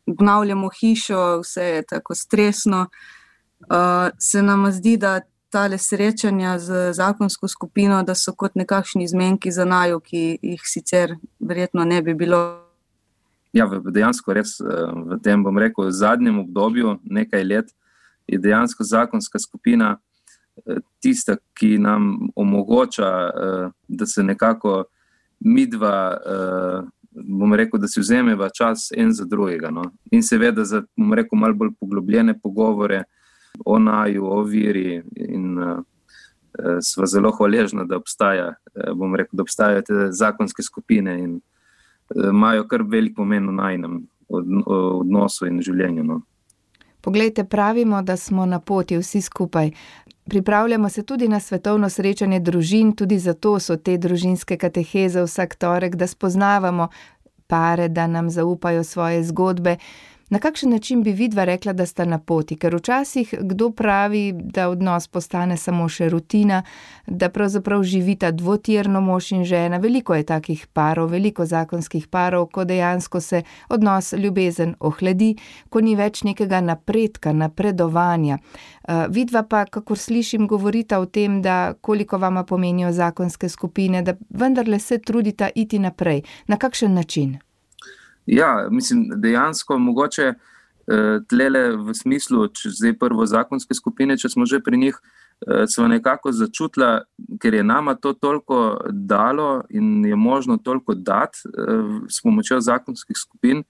obnavljamo 0.08 0.70
hišo, 0.80 1.42
vse 1.44 1.68
je 1.76 1.84
tako 1.92 2.16
stresno, 2.16 2.88
uh, 2.88 3.15
se 4.20 4.42
nam 4.42 4.72
zdi, 4.72 4.98
da 4.98 5.22
tale 5.56 5.78
srečanja 5.78 6.60
z 6.60 6.94
zakonsko 6.94 7.48
skupino, 7.48 8.04
da 8.04 8.16
so 8.16 8.34
kot 8.36 8.56
nekakšni 8.60 9.08
zmenki 9.08 9.52
za 9.52 9.66
najo, 9.66 10.02
ki 10.04 10.38
jih 10.42 10.62
sicer 10.68 11.16
verjetno 11.40 11.86
ne 11.86 12.02
bi 12.02 12.14
bilo. 12.14 12.42
Ja, 13.56 13.70
dejansko 13.70 14.36
res 14.36 14.58
eh, 14.60 14.90
v 15.12 15.20
tem, 15.24 15.44
bom 15.44 15.56
rekel, 15.58 15.88
zadnjem 15.96 16.42
obdobju, 16.44 16.98
nekaj 17.04 17.48
let, 17.48 17.72
je 18.28 18.40
dejansko 18.42 18.84
zakonska 18.84 19.40
skupina 19.40 19.94
eh, 19.96 20.84
tista, 21.00 21.38
ki 21.56 21.78
nam 21.80 22.34
omogoča, 22.36 23.14
eh, 23.30 23.72
da 23.88 24.06
se 24.06 24.24
nekako 24.24 24.84
midva, 25.40 26.18
bom 27.12 27.54
rekel, 27.54 27.80
da 27.80 27.88
si 27.88 28.00
vzemeva 28.00 28.48
čas 28.50 28.88
en 28.96 29.12
za 29.14 29.26
drugega. 29.30 29.70
No? 29.72 29.84
In 30.12 30.24
seveda 30.24 30.64
za, 30.66 30.82
bom 30.98 31.14
rekel, 31.14 31.38
malo 31.40 31.54
bolj 31.54 31.76
poglobljene 31.80 32.40
pogovore 32.40 33.04
o 33.66 33.80
naju, 33.80 34.26
o 34.26 34.42
viri. 34.44 35.02
In, 35.16 35.58
uh, 35.60 35.84
smo 36.82 37.06
zelo 37.06 37.32
hvaležni, 37.32 37.84
da, 37.86 37.98
obstaja, 37.98 38.54
rekel, 39.18 39.38
da 39.38 39.44
obstajajo 39.44 39.82
te 39.82 39.94
zakonske 40.12 40.64
skupine 40.64 41.20
in 41.20 41.42
imajo 42.30 42.68
kar 42.68 42.84
velik 42.88 43.16
pomen 43.16 43.48
v 43.48 43.52
najnem 43.52 44.00
odnosu 44.30 45.48
in 45.48 45.62
življenju. 45.62 46.04
No. 46.04 46.22
Poglejte, 47.02 47.44
pravimo, 47.44 48.02
da 48.02 48.18
smo 48.18 48.46
na 48.46 48.60
poti 48.60 48.98
vsi 48.98 49.22
skupaj. 49.22 49.72
Pripravljamo 50.26 50.90
se 50.90 51.04
tudi 51.04 51.28
na 51.28 51.40
svetovno 51.40 51.90
srečanje 51.90 52.40
družin, 52.40 52.96
tudi 52.98 53.20
zato 53.20 53.60
so 53.60 53.78
te 53.78 53.98
družinske 53.98 54.58
kateheze 54.58 55.22
vsak 55.22 55.56
torek, 55.56 55.96
da 55.96 56.08
spoznavamo 56.08 56.88
pare, 57.48 57.88
da 57.88 58.08
nam 58.08 58.30
zaupajo 58.30 58.84
svoje 58.84 59.24
zgodbe. 59.24 59.78
Na 60.30 60.40
kakšen 60.40 60.70
način 60.70 61.04
bi 61.04 61.12
vidva 61.12 61.44
rekla, 61.44 61.74
da 61.74 61.86
sta 61.86 62.06
na 62.06 62.20
poti? 62.20 62.56
Ker 62.56 62.76
včasih 62.76 63.34
kdo 63.42 63.70
pravi, 63.70 64.32
da 64.34 64.70
odnos 64.70 65.08
postane 65.08 65.58
samo 65.58 65.86
še 65.90 66.10
rutina, 66.10 66.64
da 67.08 67.30
pravzaprav 67.30 67.84
živita 67.84 68.32
dvotirno 68.32 69.02
mož 69.02 69.32
in 69.32 69.46
žena. 69.46 69.78
Veliko 69.78 70.16
je 70.16 70.26
takih 70.26 70.66
parov, 70.74 71.12
veliko 71.14 71.46
zakonskih 71.46 72.08
parov, 72.08 72.48
ko 72.50 72.66
dejansko 72.66 73.22
se 73.22 73.44
odnos 73.70 74.14
ljubezen 74.18 74.76
ohladi, 74.80 75.36
ko 75.70 75.86
ni 75.86 75.96
več 75.96 76.24
nekega 76.24 76.62
napredka, 76.62 77.34
napredovanja. 77.34 78.40
Uh, 78.42 79.06
vidva 79.10 79.44
pa, 79.44 79.66
kakor 79.70 79.98
slišim, 79.98 80.48
govorita 80.48 81.00
o 81.00 81.06
tem, 81.06 81.42
da 81.42 81.74
koliko 81.82 82.18
vama 82.18 82.44
pomenijo 82.44 82.92
zakonske 82.92 83.50
skupine, 83.50 84.02
da 84.02 84.18
vendarle 84.30 84.80
se 84.80 84.98
trudita 84.98 85.54
iti 85.56 85.80
naprej. 85.80 86.24
Na 86.48 86.58
kakšen 86.58 86.94
način? 86.94 87.38
Ja, 88.26 88.68
mislim, 88.72 89.10
dejansko 89.16 89.78
mogoče 89.78 90.24
eh, 90.24 91.20
tlele 91.30 91.76
v 91.78 91.94
smislu, 91.94 92.48
če 92.48 92.72
zdaj 92.74 92.98
prvo 93.00 93.26
zakonske 93.26 93.78
skupine, 93.78 94.18
če 94.18 94.30
smo 94.34 94.46
že 94.50 94.60
pri 94.64 94.78
njih, 94.78 95.00
eh, 95.48 95.66
smo 95.70 95.88
nekako 95.88 96.32
začutila, 96.32 97.06
ker 97.42 97.54
je 97.54 97.64
nama 97.64 97.96
to 97.96 98.14
toliko 98.14 98.82
dalo 98.92 99.64
in 99.70 100.06
je 100.06 100.16
možno 100.16 100.58
toliko 100.58 100.94
dati 100.94 101.46
eh, 101.46 102.00
s 102.10 102.22
pomočjo 102.22 102.62
zakonskih 102.62 103.18
skupin. 103.18 103.64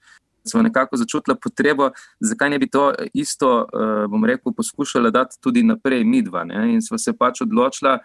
Smo 0.46 0.62
nekako 0.62 0.96
začutili 0.96 1.34
potrebo, 1.42 1.90
zakaj 2.20 2.50
ne 2.50 2.58
bi 2.58 2.68
to 2.70 2.92
isto, 3.14 3.66
bom 4.08 4.24
rekel, 4.24 4.52
poskušali 4.54 5.10
dati 5.10 5.40
tudi 5.42 5.64
naprej, 5.66 6.04
mi 6.04 6.20
dva. 6.22 6.44
Ne? 6.44 6.68
In 6.70 6.82
smo 6.82 6.98
se 7.02 7.10
pač 7.18 7.40
odločili, 7.42 7.96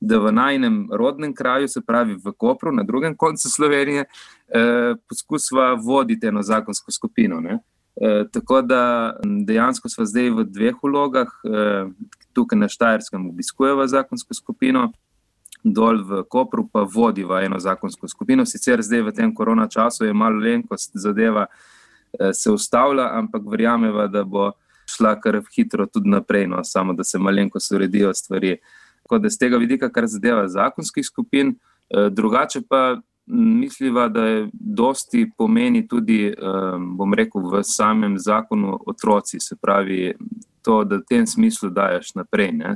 v 0.00 0.32
najnem 0.32 0.88
rodnem 0.92 1.34
kraju, 1.34 1.68
se 1.68 1.80
pravi 1.80 2.14
v 2.14 2.32
Kopru, 2.32 2.72
na 2.72 2.82
drugem 2.82 3.16
koncu 3.16 3.50
Slovenije, 3.50 4.04
eh, 4.04 4.94
poskusva 5.08 5.74
voditi 5.74 6.26
eno 6.26 6.42
zakonsko 6.42 6.92
skupino. 6.92 7.40
Ne? 7.40 7.58
Eh, 8.00 8.24
tako 8.32 8.62
da 8.62 9.16
dejansko 9.46 9.88
smo 9.88 10.04
zdaj 10.04 10.30
v 10.30 10.44
dveh 10.44 10.74
vlogah, 10.82 11.28
eh, 11.44 11.86
tukaj 12.32 12.58
na 12.58 12.68
Štajerskem 12.68 13.28
obiskujemo 13.28 13.86
zakonsko 13.86 14.34
skupino, 14.34 14.92
dol 15.64 16.00
v 16.04 16.22
Kopru 16.24 16.68
pa 16.72 16.86
vodiva 16.88 17.42
eno 17.42 17.58
zakonsko 17.58 18.08
skupino. 18.08 18.46
Sicer 18.46 18.82
zdaj 18.82 19.02
v 19.02 19.12
tem 19.12 19.34
korona 19.34 19.68
času 19.68 20.04
je 20.04 20.14
malo 20.14 20.40
lenkost 20.40 20.90
zadeva 20.94 21.46
eh, 21.46 22.32
se 22.32 22.50
ustavlja, 22.50 23.10
ampak 23.12 23.42
verjameva, 23.44 24.06
da 24.06 24.24
bo 24.24 24.52
šla 24.86 25.20
kar 25.20 25.42
hitro 25.56 25.86
tudi 25.86 26.08
naprej, 26.08 26.46
no, 26.46 26.64
samo 26.64 26.92
da 26.92 27.04
se 27.04 27.18
malenkost 27.18 27.72
uredijo 27.72 28.14
stvari. 28.14 28.56
Tako 29.10 29.18
da 29.18 29.30
z 29.30 29.38
tega 29.38 29.56
vidika, 29.56 29.88
kar 29.90 30.06
zadeva 30.06 30.48
zakonskih 30.48 31.06
skupin, 31.06 31.48
eh, 31.90 32.10
drugače 32.10 32.60
pa 32.68 33.00
misliva, 33.26 34.08
da 34.08 34.24
je 34.24 34.48
dosti 34.52 35.30
pomeni 35.38 35.88
tudi, 35.88 36.26
eh, 36.26 36.34
bom 36.96 37.14
rekel, 37.14 37.42
v 37.50 37.62
samem 37.62 38.18
zakonu 38.18 38.78
otroci, 38.86 39.40
se 39.40 39.56
pravi, 39.56 40.14
to, 40.62 40.84
da 40.84 40.96
v 40.96 41.02
tem 41.08 41.26
smislu 41.26 41.70
daješ 41.70 42.14
naprej. 42.14 42.52
Ne? 42.52 42.74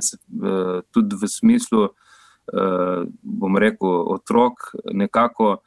Tudi 0.91 1.15
v 1.15 1.27
smislu, 1.27 1.83
eh, 1.85 3.05
bom 3.21 3.57
rekel, 3.57 3.87
otrok 3.87 4.75
nekako 4.91 5.57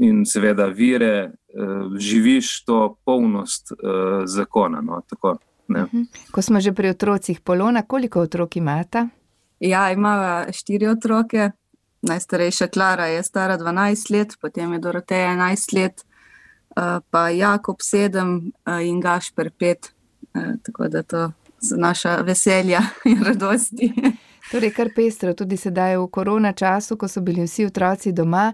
in 0.00 0.24
seveda 0.24 0.66
vire, 0.66 1.32
živiš 1.98 2.64
to 2.64 2.96
polnost 3.04 3.72
zakona. 4.24 4.80
No? 4.80 5.02
Tako, 5.10 5.38
mhm. 5.68 6.02
Ko 6.30 6.42
smo 6.42 6.60
že 6.60 6.72
pri 6.72 6.90
otrocih, 6.90 7.40
polona, 7.40 7.82
koliko 7.82 8.20
otrok 8.20 8.56
imata? 8.56 9.08
Ja, 9.60 9.92
ima 9.92 10.46
štiri 10.52 10.86
otroke. 10.86 11.50
Najstarejša 12.02 12.66
Klara 12.66 13.06
je 13.06 13.22
stara 13.22 13.58
12 13.58 14.10
let, 14.10 14.36
potem 14.40 14.72
je 14.72 14.78
Doroteja 14.78 15.30
11 15.30 15.72
let, 15.74 16.04
eh, 16.76 17.00
pa 17.10 17.28
Jakob 17.28 17.76
7 17.80 18.52
eh, 18.66 18.86
in 18.88 19.00
Gašper 19.00 19.50
5. 19.50 19.74
Eh, 20.34 20.54
tako 20.62 20.88
da 20.88 21.02
to 21.02 21.32
so 21.62 21.76
naša 21.76 22.16
veselja 22.16 22.80
in 23.04 23.24
radosti. 23.24 23.92
Torej, 24.50 24.72
kar 24.72 24.88
pestro, 24.96 25.34
tudi 25.34 25.56
sedaj 25.56 25.96
v 25.96 26.06
korona 26.06 26.52
času, 26.52 26.96
ko 26.96 27.08
so 27.08 27.20
bili 27.20 27.42
vsi 27.44 27.66
otroci 27.66 28.12
doma. 28.12 28.52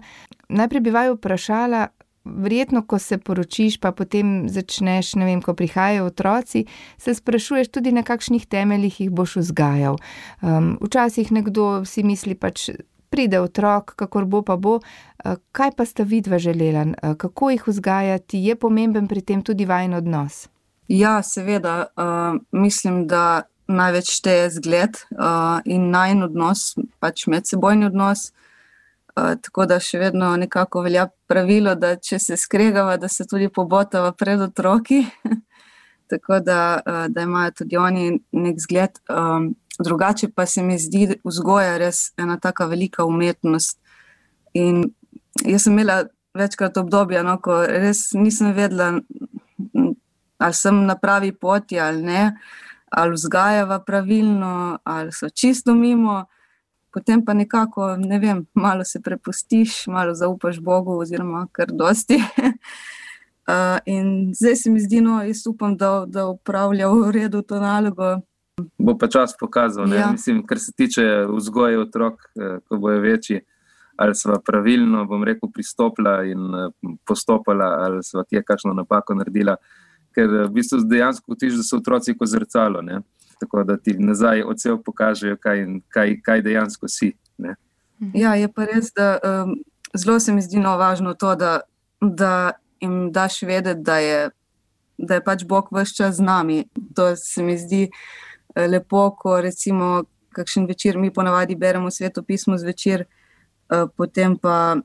Najprej 0.49 0.81
bi 0.81 0.91
vaju 0.91 1.13
vprašala, 1.15 1.87
verjetno, 2.25 2.81
ko 2.87 2.99
se 2.99 3.17
poročiš, 3.17 3.77
pa 3.79 3.91
potem 3.91 4.49
začneš, 4.49 5.13
ne 5.15 5.25
vem, 5.25 5.41
ko 5.41 5.53
prihajajo 5.53 6.05
otroci, 6.09 6.65
se 6.97 7.13
sprašuješ 7.13 7.69
tudi, 7.71 7.91
na 7.91 8.03
kakšnih 8.03 8.47
temeljih 8.47 8.99
jih 9.01 9.11
boš 9.11 9.37
vzgajal. 9.43 9.97
Um, 10.41 10.75
včasih 10.81 11.31
nekdo 11.31 11.85
si 11.85 12.03
misli, 12.03 12.35
pač 12.35 12.69
pride 13.09 13.39
otrok, 13.39 13.93
kakor 13.95 14.25
bo 14.25 14.41
pa 14.41 14.57
bo. 14.57 14.79
Uh, 14.79 15.37
kaj 15.55 15.75
pa 15.77 15.85
sta 15.85 16.03
vidva 16.03 16.39
želela, 16.41 16.87
uh, 16.89 17.15
kako 17.17 17.49
jih 17.53 17.67
vzgajati, 17.67 18.41
je 18.41 18.55
pomemben 18.55 19.07
pri 19.07 19.21
tem 19.21 19.43
tudi 19.45 19.65
vajen 19.65 19.93
odnos? 19.93 20.47
Ja, 20.87 21.21
seveda, 21.23 21.85
uh, 21.97 22.41
mislim, 22.51 23.05
da 23.07 23.45
največ 23.67 24.11
šteje 24.19 24.49
zgled 24.59 24.97
uh, 25.17 25.61
in 25.65 25.89
najen 25.89 26.25
odnos, 26.25 26.73
pač 26.99 27.25
medsebojni 27.29 27.87
odnos. 27.89 28.29
Uh, 28.29 28.44
tako 29.15 29.65
da 29.65 29.79
še 29.79 29.99
vedno 29.99 30.33
nekako 30.37 30.81
velja 30.83 31.07
pravilo, 31.27 31.75
da 31.75 31.95
če 31.95 32.19
se 32.19 32.37
skregava, 32.37 32.97
da 32.97 33.07
se 33.07 33.23
tudi 33.27 33.47
pobotava 33.49 34.11
pred 34.11 34.41
otroki, 34.41 35.05
tako 36.11 36.39
da, 36.43 36.81
uh, 36.85 37.05
da 37.09 37.23
imajo 37.23 37.53
tudi 37.61 37.77
oni 37.77 38.09
nek 38.31 38.59
zgled. 38.59 38.99
Um, 39.09 39.53
drugače 39.79 40.29
pa 40.35 40.45
se 40.45 40.63
mi 40.63 40.77
zdi 40.79 41.19
vzgoja 41.23 41.77
res 41.77 42.11
ena 42.17 42.37
taka 42.39 42.67
velika 42.67 43.05
umetnost. 43.05 43.79
In 44.55 44.83
jaz 45.43 45.63
sem 45.63 45.73
imela 45.73 46.05
večkrat 46.35 46.77
obdobje, 46.77 47.23
no, 47.23 47.37
ko 47.43 47.61
res 47.67 48.09
nisem 48.15 48.53
vedela, 48.55 48.93
ali 50.37 50.53
sem 50.53 50.83
na 50.85 50.95
pravi 50.99 51.31
poti 51.31 51.79
ali 51.79 52.03
ne, 52.03 52.23
ali 52.91 53.15
vzgajava 53.15 53.79
pravilno, 53.83 54.79
ali 54.83 55.11
so 55.11 55.29
čisto 55.29 55.75
mimo 55.75 56.25
potem 56.95 57.19
pa 57.25 57.33
nekako, 57.35 57.95
ne 57.99 58.19
vem, 58.19 58.45
malo 58.55 58.85
se 58.87 59.01
prepustiš, 59.03 59.87
malo 59.91 60.13
zaupaš 60.15 60.61
Bogu, 60.63 60.95
oziroma 61.03 61.47
kar 61.51 61.75
dosti. 61.75 62.21
Uh, 63.45 63.77
in 63.85 64.31
zdaj 64.33 64.55
se 64.55 64.71
mi 64.73 64.79
zdi, 64.81 65.03
no, 65.05 65.19
jaz 65.21 65.43
upam, 65.45 65.75
da, 65.77 65.89
da 66.09 66.23
upravlja 66.25 66.87
v 66.89 67.11
redu 67.13 67.43
to 67.45 67.59
nalogo. 67.61 68.07
Bo 68.77 68.95
pa 68.97 69.05
čas 69.07 69.35
pokazal, 69.39 69.93
ja. 69.93 70.07
Mislim, 70.11 70.39
kar 70.49 70.59
se 70.59 70.71
tiče 70.73 71.03
vzgoje 71.29 71.77
otrok, 71.79 72.23
eh, 72.35 72.57
ko 72.65 72.77
bojo 72.81 73.03
večji, 73.03 73.41
ali 73.95 74.15
smo 74.15 74.39
pravilno, 74.45 75.05
bom 75.05 75.23
rekel, 75.23 75.51
pristopila 75.53 76.23
in 76.23 76.55
eh, 76.55 76.95
postopala, 77.05 77.65
ali 77.85 78.03
smo 78.03 78.23
kje 78.23 78.43
kakšno 78.43 78.73
napako 78.73 79.13
naredila. 79.21 79.55
Ker 80.15 80.31
v 80.47 80.49
bistvu 80.55 80.81
dejansko 80.89 81.37
tiš, 81.37 81.59
da 81.59 81.67
so 81.67 81.77
otroci 81.77 82.17
kot 82.17 82.33
zrcalo. 82.33 82.81
Ne? 82.81 83.03
Tako 83.39 83.63
da 83.63 83.77
ti 83.77 83.93
nazaj 83.99 84.43
odsev 84.43 84.77
pokažejo, 84.85 85.37
kaj, 85.39 85.65
kaj, 85.89 86.19
kaj 86.23 86.41
dejansko 86.41 86.87
si. 86.87 87.13
Ne? 87.37 87.55
Mhm. 88.01 88.11
Ja, 88.13 88.35
je 88.35 88.51
pa 88.51 88.65
res, 88.65 88.91
da 88.95 89.17
um, 89.23 89.55
zelo 89.93 90.19
se 90.19 90.33
mi 90.33 90.41
zdi 90.41 90.59
no 90.59 90.77
važno 90.77 91.13
to, 91.13 91.35
da, 91.35 91.59
da 92.01 92.51
jim 92.79 93.11
daš 93.11 93.41
vedeti, 93.41 93.81
da 93.81 93.97
je, 93.97 94.29
da 94.97 95.19
je 95.19 95.23
pač 95.23 95.45
Bog 95.45 95.69
vse 95.71 95.95
čas 95.95 96.15
z 96.15 96.25
nami. 96.25 96.63
To 96.95 97.15
se 97.15 97.43
mi 97.43 97.57
zdi 97.57 97.87
eh, 97.89 98.67
lepo, 98.67 99.09
ko 99.19 99.41
recimo 99.41 100.03
kakšen 100.35 100.65
večer 100.67 100.97
mi 100.97 101.13
ponavadi 101.13 101.55
beremo 101.55 101.91
sveto 101.91 102.23
pismo 102.23 102.57
zvečer, 102.57 103.05
uh, 103.05 103.87
potem 103.97 104.35
pa 104.37 104.75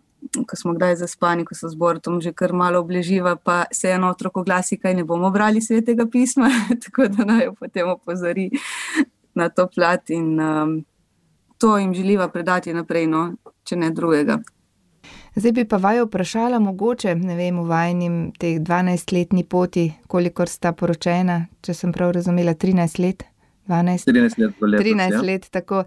ko 0.47 0.57
smo 0.57 0.75
kdaj 0.75 0.97
zaspani, 1.01 1.45
ko 1.45 1.55
so 1.55 1.69
zbor 1.69 2.01
tam 2.01 2.21
že 2.21 2.33
kar 2.33 2.53
malo 2.53 2.81
obleživa, 2.81 3.37
pa 3.37 3.65
se 3.73 3.91
eno 3.91 4.11
otrok 4.11 4.37
oglasi, 4.43 4.79
kaj 4.79 4.95
ne 4.95 5.05
bomo 5.05 5.31
brali 5.31 5.63
svetega 5.63 6.07
pisma, 6.07 6.51
tako 6.85 7.09
da 7.09 7.25
naj 7.25 7.45
jo 7.45 7.55
potem 7.59 7.89
opozori 7.89 8.51
na 9.35 9.49
to 9.49 9.67
plat 9.67 10.11
in 10.11 10.41
um, 10.41 10.85
to 11.59 11.79
jim 11.79 11.95
želiva 11.95 12.29
predati 12.29 12.75
naprej, 12.75 13.07
no, 13.07 13.33
če 13.65 13.77
ne 13.77 13.91
drugega. 13.91 14.41
Zdaj 15.35 15.53
bi 15.53 15.65
pa 15.65 15.77
vaju 15.77 16.07
vprašala, 16.07 16.59
mogoče, 16.59 17.15
ne 17.15 17.37
vem, 17.37 17.59
v 17.63 17.69
vajnim 17.69 18.15
teh 18.39 18.59
12-letni 18.61 19.45
poti, 19.45 19.87
kolikor 20.11 20.51
sta 20.51 20.73
poročena, 20.73 21.45
če 21.63 21.75
sem 21.75 21.93
prav 21.95 22.17
razumela, 22.17 22.55
13 22.55 22.99
let. 23.03 23.25
12, 23.71 24.09
13 24.11 24.41
let, 24.43 24.57
letos, 24.61 24.87
13 24.87 25.15
ja. 25.15 25.21
let 25.23 25.47
tako. 25.55 25.85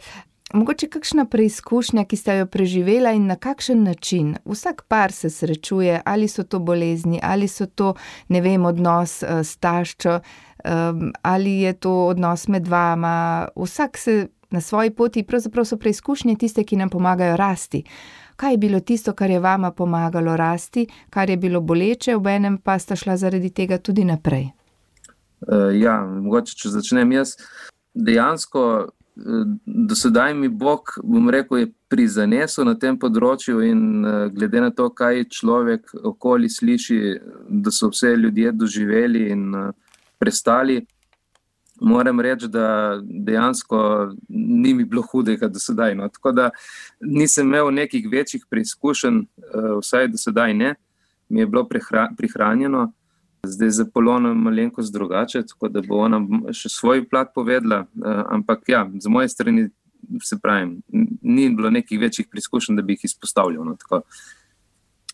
Mogoče 0.54 0.88
kakšna 0.88 1.26
preizkušnja, 1.26 2.04
ki 2.06 2.18
ste 2.18 2.36
jo 2.38 2.46
preživela 2.46 3.12
in 3.18 3.26
na 3.28 3.36
kakšen 3.36 3.84
način? 3.84 4.36
Vsak 4.46 4.84
par 4.88 5.12
se 5.12 5.30
srečuje, 5.30 6.02
ali 6.06 6.28
so 6.28 6.44
to 6.44 6.60
bolezni, 6.60 7.20
ali 7.24 7.48
so 7.48 7.66
to, 7.66 7.94
ne 8.30 8.42
vem, 8.42 8.66
odnos 8.66 9.24
uh, 9.24 9.42
s 9.42 9.58
taščo, 9.58 10.20
um, 10.20 11.12
ali 11.22 11.60
je 11.66 11.74
to 11.74 11.94
odnos 12.08 12.48
med 12.48 12.68
vama. 12.68 13.48
Vsak 13.56 13.98
se 13.98 14.28
Na 14.54 14.62
svoji 14.62 14.90
poti 14.90 15.24
pravzaprav 15.24 15.66
so 15.66 15.78
preizkušnje 15.78 16.36
tiste, 16.36 16.64
ki 16.64 16.78
nam 16.78 16.90
pomagajo 16.90 17.38
rasti. 17.38 17.84
Kaj 18.36 18.54
je 18.54 18.58
bilo 18.58 18.80
tisto, 18.80 19.14
kar 19.14 19.32
je 19.32 19.40
vama 19.40 19.72
pomagalo 19.72 20.36
rasti, 20.38 20.88
kar 21.10 21.30
je 21.30 21.38
bilo 21.38 21.62
boleče, 21.62 22.16
ob 22.16 22.28
enem 22.28 22.58
pa 22.58 22.78
sta 22.80 22.96
šla 22.96 23.18
zaradi 23.18 23.50
tega 23.50 23.78
tudi 23.78 24.06
naprej? 24.06 24.52
Uh, 25.42 25.74
ja, 25.74 25.96
mogoče, 26.06 26.54
če 26.54 26.70
začnem 26.70 27.12
jaz. 27.18 27.34
Dejansko 27.94 28.68
do 29.66 29.96
sedaj 29.96 30.34
mi 30.34 30.48
Bog, 30.50 30.80
bom 31.04 31.30
rekel, 31.30 31.58
je 31.58 31.72
prizanesel 31.90 32.66
na 32.66 32.74
tem 32.80 32.98
področju, 33.00 33.62
in 33.62 33.84
uh, 34.02 34.26
glede 34.34 34.62
na 34.62 34.72
to, 34.74 34.90
kaj 34.90 35.28
človek 35.30 35.94
okoli 36.14 36.50
sliši, 36.50 37.00
da 37.50 37.72
so 37.72 37.92
vse 37.94 38.16
ljudje 38.18 38.56
doživeli 38.58 39.28
in 39.36 39.46
uh, 39.54 39.70
prestali, 40.18 40.82
moram 41.84 42.20
reči, 42.20 42.48
da 42.48 42.98
dejansko 43.04 43.78
ni 44.30 44.74
mi 44.74 44.86
bilo 44.86 45.04
hudega 45.12 45.50
do 45.52 45.60
sedaj. 45.60 45.96
No. 46.00 46.10
Tako 46.10 46.32
da 46.32 46.50
nisem 47.02 47.48
imel 47.48 47.70
nekih 47.74 48.08
večjih 48.12 48.48
preizkušenj, 48.50 49.20
uh, 49.20 49.78
vsaj 49.82 50.10
do 50.16 50.18
sedaj 50.18 50.58
ne, 50.58 50.74
mi 51.30 51.40
je 51.40 51.48
bilo 51.48 51.68
prihra 51.70 52.10
prihranjeno. 52.18 52.92
Zdaj 53.48 53.70
za 53.70 53.86
Polono 53.94 54.30
je 54.30 54.36
malenkost 54.36 54.94
drugače, 54.94 55.46
tako 55.46 55.68
da 55.68 55.82
bo 55.82 55.98
ona 56.00 56.22
še 56.56 56.70
svoj 56.72 57.04
plat 57.10 57.34
povedala. 57.36 57.82
Uh, 57.96 58.22
ampak 58.32 58.70
ja, 58.72 58.86
z 59.00 59.12
moje 59.12 59.30
strani 59.30 59.66
se 60.24 60.38
pravim, 60.40 60.78
ni 61.22 61.50
bilo 61.50 61.70
nekih 61.70 62.00
večjih 62.00 62.28
preizkušenj, 62.32 62.78
da 62.80 62.82
bi 62.82 62.96
jih 62.96 63.04
izpostavljal. 63.10 63.66
No, 63.66 64.00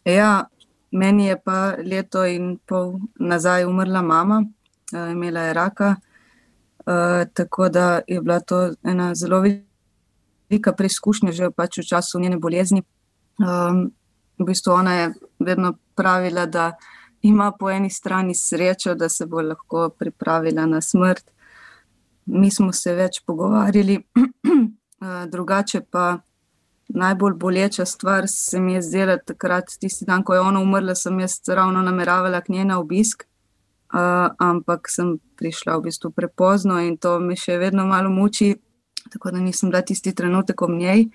ja, 0.05 0.45
meni 0.91 1.25
je 1.25 1.39
pa 1.41 1.73
leto 1.81 2.25
in 2.25 2.59
pol 2.69 2.99
nazaj 3.17 3.65
umrla 3.65 4.01
mama, 4.05 4.43
uh, 4.45 5.09
imela 5.11 5.47
je 5.47 5.57
raka. 5.57 5.95
Uh, 6.85 7.25
tako 7.33 7.69
da 7.69 8.01
je 8.07 8.21
bila 8.21 8.39
to 8.39 8.61
ena 8.83 9.15
zelo 9.15 9.41
velika 9.41 10.73
preizkušnja, 10.73 11.31
že 11.31 11.49
pač 11.49 11.81
v 11.81 11.87
času 11.89 12.21
njene 12.21 12.37
bolezni. 12.37 12.85
V 13.39 14.45
bistvu 14.45 14.73
ona 14.73 14.93
je 14.93 15.11
vedno 15.39 15.73
pravila, 15.95 16.45
da 16.45 16.71
ima 17.21 17.51
po 17.51 17.69
eni 17.69 17.89
strani 17.89 18.35
srečo, 18.35 18.95
da 18.95 19.09
se 19.09 19.25
bo 19.25 19.41
lahko 19.41 19.89
pripravila 19.89 20.65
na 20.65 20.81
smrt. 20.81 21.31
Mi 22.25 22.51
smo 22.51 22.73
se 22.73 22.93
več 22.93 23.21
pogovarjali, 23.25 23.99
drugače 25.33 25.81
pa 25.91 26.19
najbolj 26.89 27.33
boleča 27.33 27.85
stvar 27.85 28.27
se 28.27 28.59
mi 28.59 28.73
je 28.73 28.81
zdela 28.81 29.17
takrat, 29.17 29.65
tisti 29.79 30.05
dan, 30.05 30.23
ko 30.23 30.33
je 30.33 30.39
ona 30.39 30.61
umrla, 30.61 30.95
sem 30.95 31.19
jaz 31.19 31.39
ravno 31.47 31.81
nameravala 31.81 32.41
k 32.41 32.49
njej 32.49 32.65
na 32.65 32.79
obisk, 32.79 33.23
ampak 34.37 34.89
sem 34.89 35.17
prišla 35.37 35.77
v 35.77 35.89
bistvu 35.89 36.11
prepozno 36.11 36.79
in 36.81 36.97
to 36.97 37.19
me 37.19 37.35
še 37.35 37.57
vedno 37.57 37.85
malo 37.85 38.09
muči, 38.09 38.55
tako 39.13 39.31
da 39.31 39.41
nisem 39.41 39.69
bila 39.69 39.81
tisti 39.81 40.13
trenutek 40.15 40.61
ob 40.61 40.73
njej. 40.73 41.07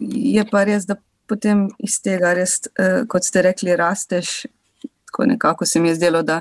Je 0.00 0.44
pa 0.50 0.64
res, 0.64 0.86
da 0.86 0.96
potem 1.26 1.66
iz 1.78 2.00
tega, 2.02 2.34
res, 2.34 2.60
kot 3.08 3.24
ste 3.26 3.42
rekli, 3.42 3.74
rasteš 3.76 4.46
tako 5.16 5.26
nekako 5.26 5.66
se 5.66 5.80
mi 5.80 5.88
je 5.88 5.94
zdelo, 5.94 6.22
da 6.22 6.40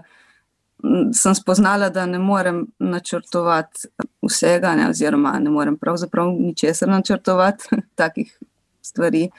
sem 1.13 1.35
spoznala, 1.35 1.89
da 1.89 2.05
ne 2.05 2.19
morem 2.19 2.67
načrtovati 2.79 3.87
vsega, 4.21 4.75
ne, 4.75 4.89
oziroma 4.89 5.39
ne 5.39 5.49
morem 5.49 5.77
pravzaprav 5.77 6.27
ničesar 6.39 6.89
načrtovati 6.89 7.63
takih 7.95 8.39
stvari, 8.81 9.29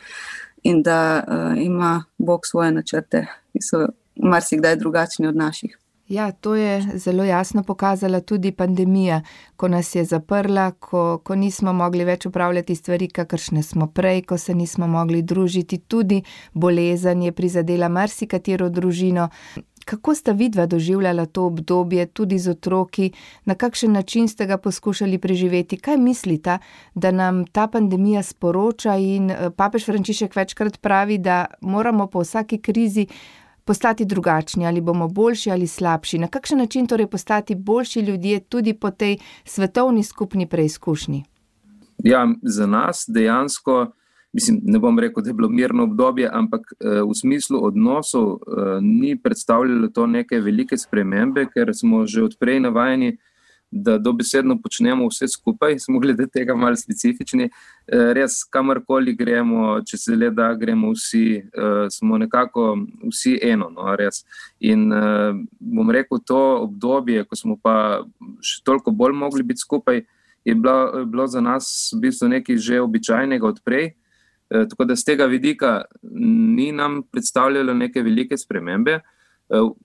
in 0.62 0.82
da 0.82 1.24
uh, 1.28 1.64
ima 1.64 2.04
Bog 2.18 2.40
svoje 2.46 2.72
načrte, 2.72 3.26
ki 3.52 3.62
so 3.62 3.86
marsikdaj 4.16 4.76
drugačni 4.76 5.26
od 5.26 5.36
naših. 5.36 5.78
Ja, 6.08 6.32
to 6.32 6.54
je 6.54 6.82
zelo 6.94 7.25
jasno 7.25 7.62
pokazala 7.62 8.20
tudi 8.20 8.52
pandemija, 8.52 9.22
ko 9.56 9.68
nas 9.68 9.94
je 9.94 10.04
zaprla, 10.04 10.70
ko, 10.70 11.18
ko 11.18 11.34
nismo 11.34 11.72
mogli 11.72 12.04
več 12.04 12.26
upravljati 12.26 12.75
stvari, 12.75 13.08
kakršne 13.08 13.62
smo 13.62 13.86
prej, 13.86 14.22
ko 14.22 14.38
se 14.38 14.54
nismo 14.54 14.86
mogli 14.86 15.22
družiti. 15.22 15.78
Tudi 15.78 16.22
bolezen 16.54 17.22
je 17.22 17.32
prizadela 17.32 17.88
marsikatero 17.88 18.69
družino. 18.71 19.28
Kako 19.86 20.14
sta 20.14 20.32
vidva 20.32 20.66
doživljala 20.66 21.26
to 21.26 21.47
obdobje, 21.47 22.06
tudi 22.06 22.38
z 22.38 22.50
otroki, 22.50 23.10
na 23.45 23.54
kakšen 23.54 23.92
način 23.92 24.28
ste 24.28 24.47
ga 24.47 24.58
poskušali 24.58 25.19
preživeti? 25.19 25.76
Kaj 25.76 25.97
mislite, 25.97 26.58
da 26.95 27.10
nam 27.10 27.45
ta 27.47 27.66
pandemija 27.66 28.23
sporoča? 28.23 28.95
In 28.97 29.30
eh, 29.30 29.50
papež 29.56 29.86
Frančišek 29.86 30.36
večkrat 30.36 30.78
pravi, 30.80 31.19
da 31.19 31.47
moramo 31.60 32.06
po 32.06 32.23
vsaki 32.23 32.58
krizi 32.58 33.06
postati 33.66 34.04
drugačni, 34.04 34.66
ali 34.66 34.80
bomo 34.80 35.08
boljši 35.08 35.50
ali 35.50 35.66
slabši, 35.66 36.18
na 36.18 36.28
kakšen 36.28 36.58
način 36.58 36.86
torej 36.86 37.06
postati 37.06 37.54
boljši 37.54 38.00
ljudje 38.00 38.40
tudi 38.40 38.74
po 38.74 38.90
tej 38.90 39.18
svetovni 39.44 40.02
skupni 40.02 40.46
preizkušnji? 40.48 41.24
Ja, 42.04 42.28
za 42.42 42.66
nas 42.66 43.04
dejansko, 43.08 43.92
mislim, 44.32 44.60
ne 44.62 44.78
bom 44.78 44.98
rekel, 44.98 45.22
da 45.22 45.30
je 45.30 45.34
bilo 45.34 45.48
mirno 45.48 45.84
obdobje, 45.84 46.30
ampak 46.32 46.60
eh, 46.60 47.02
v 47.02 47.14
smislu 47.14 47.64
odnosov 47.64 48.32
eh, 48.32 48.78
ni 48.80 49.16
predstavljalo 49.22 49.88
to 49.88 50.06
neke 50.06 50.40
velike 50.40 50.78
spremembe, 50.78 51.46
ker 51.54 51.74
smo 51.74 52.06
že 52.06 52.22
odprej 52.22 52.60
navajeni 52.60 53.16
da 53.82 53.99
dobesedno 53.99 54.58
počnemo 54.62 55.08
vse 55.08 55.28
skupaj, 55.28 55.78
smo 55.84 55.99
glede 55.99 56.26
tega 56.26 56.54
malo 56.56 56.76
specifični. 56.76 57.45
Eh, 57.45 58.12
res, 58.17 58.43
kamorkoli 58.50 59.15
gremo, 59.15 59.80
če 59.86 59.99
se 59.99 60.17
le 60.17 60.30
da, 60.30 60.52
gremo 60.54 60.93
vsi, 60.95 61.25
eh, 61.36 61.86
smo 61.91 62.19
nekako 62.19 62.76
vsi 63.10 63.39
eno. 63.43 63.71
No, 63.71 63.97
In 64.60 64.93
eh, 64.93 65.34
bom 65.60 65.91
rekel, 65.91 66.19
to 66.26 66.41
obdobje, 66.62 67.25
ko 67.25 67.36
smo 67.36 67.56
pa 67.62 68.04
še 68.41 68.62
toliko 68.65 68.91
bolj 68.91 69.15
mogli 69.15 69.43
biti 69.43 69.60
skupaj, 69.60 70.02
je 70.47 70.54
bilo, 70.54 70.99
je 70.99 71.06
bilo 71.06 71.26
za 71.26 71.41
nas 71.41 71.91
v 71.95 72.00
bistvu 72.06 72.28
nekaj 72.28 72.56
že 72.56 72.80
običajnega 72.80 73.47
odprej. 73.47 73.95
Tako 74.47 74.84
da 74.86 74.95
z 74.95 75.02
tega 75.02 75.26
vidika 75.26 75.71
ni 76.06 76.69
nam 76.73 77.00
predstavljalo 77.02 77.75
neke 77.75 78.02
velike 78.02 78.39
spremembe. 78.39 79.00
Eh, 79.00 79.15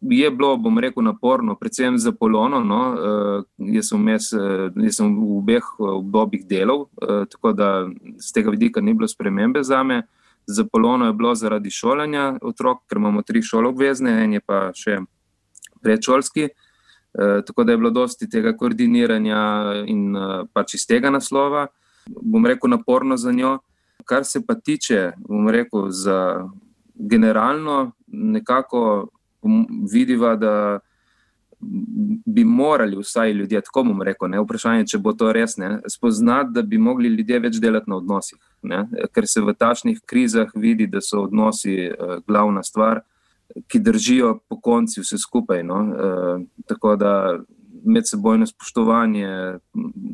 je 0.02 0.32
bilo, 0.32 0.58
bom 0.58 0.80
rekel, 0.80 1.04
naporno, 1.04 1.56
predvsem 1.56 1.98
za 1.98 2.12
polono. 2.12 2.60
No, 2.60 2.82
eh, 2.94 3.44
jaz, 3.76 3.90
sem 3.90 4.02
mes, 4.02 4.34
eh, 4.34 4.72
jaz 4.76 4.96
sem 4.96 5.16
v 5.16 5.38
obeh 5.38 5.64
obdobjih 5.80 6.48
delal, 6.48 6.88
tako 7.30 7.54
da 7.54 7.90
z 8.18 8.34
tega 8.34 8.50
vidika 8.50 8.82
ni 8.82 8.94
bilo 8.94 9.08
spremembe 9.08 9.64
za 9.64 9.84
me. 9.84 10.02
Za 10.48 10.66
polono 10.66 11.06
je 11.06 11.14
bilo 11.14 11.36
zaradi 11.36 11.70
šolanja 11.70 12.40
otrok, 12.42 12.88
ker 12.90 12.98
imamo 12.98 13.22
tri 13.22 13.42
šole 13.42 13.70
obvezne, 13.70 14.24
en 14.24 14.34
je 14.34 14.40
pa 14.40 14.72
še 14.74 15.00
predšolski. 15.82 16.50
Tako 17.46 17.64
da 17.64 17.72
je 17.72 17.78
bilo 17.78 17.90
dosti 17.90 18.30
tega 18.30 18.54
koordiniranja 18.58 19.84
in 19.86 20.16
pač 20.54 20.74
iz 20.74 20.86
tega 20.88 21.12
naslova, 21.12 21.68
bom 22.08 22.46
rekel, 22.46 22.70
naporno 22.70 23.18
za 23.18 23.32
njo. 23.32 23.60
Kar 24.06 24.26
se 24.26 24.42
pa 24.46 24.56
tiče, 24.56 25.12
bom 25.28 25.50
rekel, 25.50 25.90
za 25.90 26.48
generalno 26.96 27.92
nekako 28.08 29.10
vidiva, 29.92 30.36
da 30.36 30.80
bi 32.26 32.44
morali 32.44 32.98
vsaj 32.98 33.34
ljudje, 33.34 33.62
tako 33.62 33.84
bom 33.84 34.02
rekel, 34.02 34.30
ne, 34.30 34.40
vprašanje, 34.42 34.88
če 34.88 34.98
bo 34.98 35.14
to 35.14 35.32
res, 35.34 35.58
ne, 35.62 35.78
spoznati, 35.90 36.54
da 36.56 36.62
bi 36.62 36.78
mogli 36.82 37.10
ljudje 37.10 37.40
več 37.40 37.60
delati 37.62 37.90
na 37.90 38.00
odnosih. 38.02 38.40
Ne, 38.64 38.82
ker 39.14 39.28
se 39.30 39.42
v 39.42 39.54
tašnih 39.58 40.02
krizah 40.06 40.50
vidi, 40.56 40.88
da 40.90 41.02
so 41.02 41.24
odnosi 41.28 41.76
uh, 41.90 42.18
glavna 42.28 42.64
stvar, 42.64 43.04
ki 43.68 43.82
držijo 43.84 44.36
po 44.50 44.58
konci 44.62 45.02
vse 45.04 45.20
skupaj. 45.22 45.64
No, 45.68 45.80
uh, 45.82 46.46
tako 46.70 46.96
da 46.96 47.14
medsebojno 47.86 48.46
spoštovanje, 48.48 49.60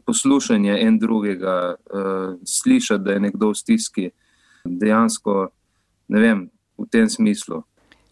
poslušanje 0.06 0.78
en 0.82 1.00
drugega, 1.00 1.76
uh, 1.76 2.36
slišati, 2.44 3.04
da 3.04 3.16
je 3.16 3.24
nekdo 3.28 3.52
v 3.52 3.60
stiski, 3.60 4.10
dejansko, 4.66 5.48
ne 6.12 6.22
vem, 6.24 6.46
v 6.78 6.88
tem 6.92 7.10
smislu. 7.10 7.64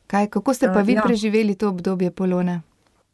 Kaj, 0.07 0.27
kako 0.29 0.53
ste 0.53 0.69
pa 0.73 0.81
vi 0.81 0.93
uh, 0.93 1.01
ja. 1.01 1.03
preživeli 1.03 1.55
to 1.55 1.69
obdobje 1.69 2.11
polone? 2.11 2.61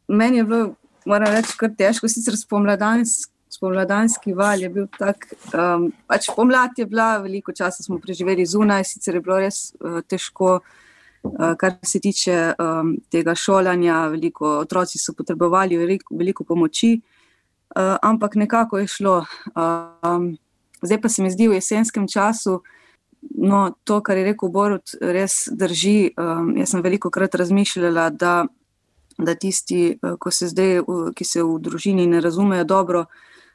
Meni 0.08 0.42
je 0.42 0.44
bilo, 0.44 0.74
moram 1.08 1.32
reči, 1.32 1.56
kar 1.58 1.72
težko, 1.78 2.08
sicer 2.08 2.36
spomladanski, 2.36 3.32
spomladanski 3.52 4.34
val 4.36 4.60
je 4.60 4.68
bil 4.72 4.86
tak. 4.98 5.26
Um, 5.52 5.90
pač 6.08 6.28
pomlad 6.36 6.76
je 6.76 6.86
bila, 6.88 7.16
veliko 7.24 7.52
časa 7.52 7.84
smo 7.84 7.98
preživeli 8.00 8.46
zunaj, 8.48 8.84
sicer 8.88 9.18
je 9.18 9.24
bilo 9.24 9.38
res 9.40 9.72
uh, 9.80 10.00
težko, 10.08 10.58
uh, 10.60 11.54
kar 11.60 11.78
se 11.84 12.00
tiče 12.00 12.38
um, 12.56 12.94
tega 13.12 13.34
šolanja. 13.36 14.06
Veliko 14.12 14.58
otroci 14.60 15.00
so 15.00 15.16
potrebovali 15.16 15.80
veliko, 15.80 16.16
veliko 16.16 16.44
pomoči, 16.48 16.94
uh, 16.96 17.96
ampak 18.02 18.36
nekako 18.40 18.82
je 18.82 18.92
šlo. 18.98 19.18
Um, 19.56 20.32
zdaj 20.82 21.00
pa 21.00 21.08
se 21.08 21.22
mi 21.22 21.30
zdi 21.30 21.48
v 21.48 21.60
jesenskem 21.60 22.08
času 22.08 22.60
no, 23.30 23.72
to, 23.84 24.00
kar 24.02 24.16
je 24.16 24.24
rekel 24.24 24.48
Borod, 24.48 24.94
res 25.00 25.44
drži. 25.50 26.12
Um, 26.16 26.56
jaz 26.56 26.74
sem 26.74 26.82
veliko 26.82 27.10
krat 27.10 27.34
razmišljala, 27.34 28.10
da, 28.10 28.46
da 29.18 29.34
tisti, 29.34 29.98
uh, 30.02 30.32
se 30.32 30.48
zdaj, 30.48 30.82
ki 31.14 31.24
se 31.24 31.42
v 31.42 31.58
družini 31.62 32.06
ne 32.06 32.20
razumejo 32.20 32.64
dobro, 32.64 33.04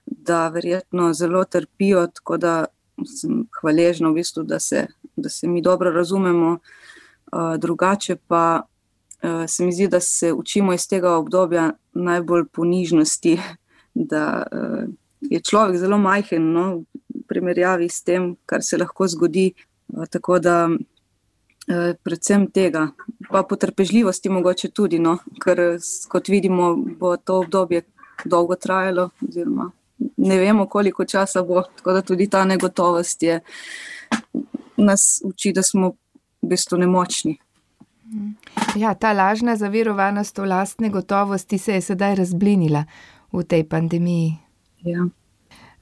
da 0.06 0.48
verjetno 0.50 1.12
zelo 1.14 1.44
trpijo. 1.44 2.08
Tako 2.08 2.38
da 2.38 2.56
sem 3.06 3.46
hvaležna, 3.60 4.10
v 4.10 4.22
bistvu, 4.22 4.44
da, 4.44 4.60
se, 4.60 4.88
da 5.16 5.30
se 5.30 5.48
mi 5.48 5.62
dobro 5.62 5.92
razumemo. 5.92 6.58
Uh, 7.32 7.56
drugače 7.60 8.16
pa 8.28 8.62
uh, 8.64 9.44
se 9.48 9.66
mi 9.66 9.72
zdi, 9.72 9.88
da 9.88 10.00
se 10.00 10.34
učimo 10.34 10.74
iz 10.74 10.88
tega 10.88 11.18
obdobja 11.18 11.74
najbolj 11.94 12.46
ponižnosti, 12.46 13.40
da, 14.12 14.48
uh, 14.52 14.88
je 15.22 15.42
človek 15.42 15.78
zelo 15.78 15.98
majhen 15.98 16.52
no, 16.54 16.84
primerjavi 17.28 17.90
s 17.90 18.04
tem, 18.04 18.36
kar 18.46 18.64
se 18.64 18.78
lahko 18.78 19.08
zgodi. 19.08 19.52
Tako 20.12 20.40
da, 20.44 20.68
predvsem 22.04 22.48
tega, 22.52 22.90
pa 23.32 23.44
potrpežljivosti, 23.48 24.30
mogoče 24.30 24.72
tudi, 24.76 25.00
no, 25.00 25.18
ker 25.44 25.80
kot 26.12 26.28
vidimo, 26.28 26.74
bo 27.00 27.16
to 27.18 27.42
obdobje 27.44 27.86
dolgo 28.26 28.56
trajalo, 28.56 29.10
oziroma 29.28 29.72
ne 30.18 30.38
vemo, 30.38 30.66
koliko 30.68 31.06
časa 31.06 31.44
bo. 31.44 31.64
Tako 31.78 31.94
da 31.94 32.02
tudi 32.02 32.30
ta 32.30 32.46
negotovost 32.46 33.24
je, 33.24 33.40
nas 34.78 35.22
uči, 35.24 35.54
da 35.54 35.64
smo 35.64 35.90
v 36.42 36.52
bistvu 36.54 36.78
nemočni. 36.78 37.38
Ja, 38.76 38.94
ta 38.96 39.12
lažna 39.12 39.56
zaverovanost 39.56 40.38
v 40.38 40.46
lastne 40.46 40.90
gotovosti 40.90 41.58
se 41.58 41.74
je 41.74 41.82
sedaj 41.82 42.16
razblinila 42.16 42.86
v 43.32 43.44
tej 43.44 43.68
pandemiji. 43.68 44.38
Ja. 44.88 45.08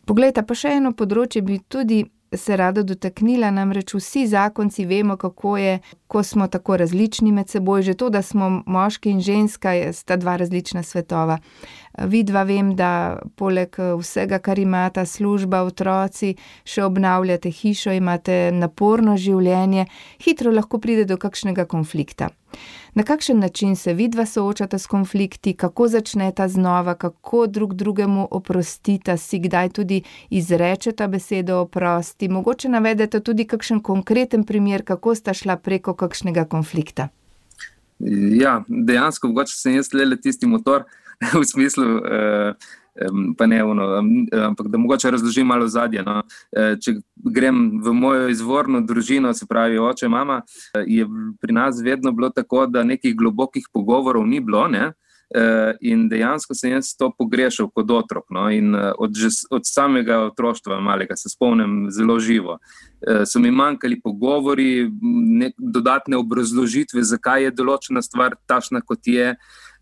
Poglejte, 0.05 0.43
pa 0.45 0.53
še 0.53 0.75
eno 0.77 0.93
področje 0.93 1.41
bi 1.41 1.59
tudi 1.67 2.03
se 2.35 2.57
rada 2.57 2.83
dotaknila, 2.83 3.51
namreč 3.51 3.93
vsi 3.95 4.25
zakonci 4.27 4.85
vemo, 4.85 5.17
kako 5.17 5.57
je, 5.57 5.79
ko 6.07 6.23
smo 6.23 6.47
tako 6.47 6.77
različni 6.77 7.31
med 7.31 7.49
seboj, 7.49 7.81
že 7.81 7.93
to, 7.93 8.09
da 8.09 8.21
smo 8.21 8.61
moški 8.65 9.09
in 9.09 9.21
ženska, 9.21 9.93
sta 9.93 10.15
dva 10.15 10.35
različna 10.35 10.83
svetova. 10.83 11.37
Vidva 11.97 12.43
vem, 12.43 12.75
da 12.75 13.19
poleg 13.35 13.75
vsega, 13.99 14.39
kar 14.39 14.59
imata 14.59 15.05
služba, 15.05 15.63
otroci, 15.63 16.35
še 16.63 16.83
obnavljate 16.83 17.49
hišo, 17.49 17.91
imate 17.95 18.51
naporno 18.53 19.17
življenje, 19.17 19.85
hitro 20.23 20.51
lahko 20.51 20.79
pride 20.79 21.05
do 21.05 21.17
kakšnega 21.17 21.65
konflikta. 21.65 22.29
Na 22.93 23.03
kakšen 23.03 23.39
način 23.39 23.75
se 23.75 23.93
vidva 23.93 24.25
soočata 24.25 24.77
s 24.77 24.87
konflikti, 24.87 25.53
kako 25.53 25.87
začneta 25.87 26.47
znova, 26.47 26.93
kako 26.95 27.47
drug 27.47 27.73
drugemu 27.73 28.27
oprostita, 28.31 29.17
si 29.17 29.39
kdaj 29.39 29.69
tudi 29.69 30.01
izrečeta 30.29 31.07
besedo 31.07 31.57
oprosti, 31.57 32.29
mogoče 32.29 32.69
navedete 32.69 33.19
tudi 33.19 33.45
kakšen 33.45 33.79
konkreten 33.79 34.43
primer, 34.43 34.83
kako 34.83 35.15
sta 35.15 35.33
šla 35.33 35.57
preko 35.57 35.93
kakšnega 35.95 36.45
konflikta. 36.51 37.09
Ja, 38.35 38.59
dejansko, 38.67 39.31
mogoče 39.31 39.55
sem 39.55 39.77
jaz 39.79 39.93
le 39.93 40.17
tisti 40.19 40.47
motor 40.47 40.83
v 41.39 41.45
smislu. 41.47 41.85
Uh, 42.01 42.73
pa 43.37 43.45
ne 43.45 43.63
ono, 43.63 43.83
ampak 44.47 44.67
da 44.67 44.77
mogoče 44.77 45.11
razložim 45.11 45.47
malo 45.47 45.67
zadje. 45.67 46.03
No. 46.03 46.21
E, 46.51 46.75
če 46.81 46.93
grem 47.15 47.81
v 47.83 47.93
mojo 47.93 48.29
izvorno 48.31 48.81
družino, 48.81 49.33
se 49.33 49.45
pravi 49.45 49.77
oče, 49.77 50.07
mama, 50.07 50.41
je 50.87 51.07
pri 51.41 51.53
nas 51.53 51.81
vedno 51.83 52.11
bilo 52.11 52.29
tako, 52.29 52.65
da 52.67 52.83
nekih 52.83 53.15
globokih 53.17 53.67
pogovorov 53.73 54.27
ni 54.27 54.39
bilo. 54.39 54.67
Ne. 54.67 54.93
E, 55.33 55.43
in 55.81 56.05
dejansko 56.09 56.53
sem 56.53 56.75
jaz 56.75 56.91
to 56.93 57.09
pogrešal 57.17 57.71
kot 57.73 57.91
otrok. 57.91 58.25
No, 58.29 58.45
od, 58.97 59.15
že, 59.17 59.31
od 59.49 59.65
samega 59.65 60.19
otroštva, 60.29 60.79
malega, 60.79 61.17
se 61.17 61.29
spomnim 61.33 61.87
zelo 61.91 62.19
živo. 62.19 62.59
E, 63.01 63.23
so 63.25 63.41
mi 63.41 63.51
manjkali 63.51 64.01
pogovori, 64.01 64.89
nek, 65.41 65.55
dodatne 65.57 66.17
obrazložitve, 66.21 67.03
zakaj 67.03 67.49
je 67.49 67.55
določena 67.57 68.05
stvar 68.05 68.37
takšna, 68.45 68.85
kot 68.85 69.07
je. 69.09 69.33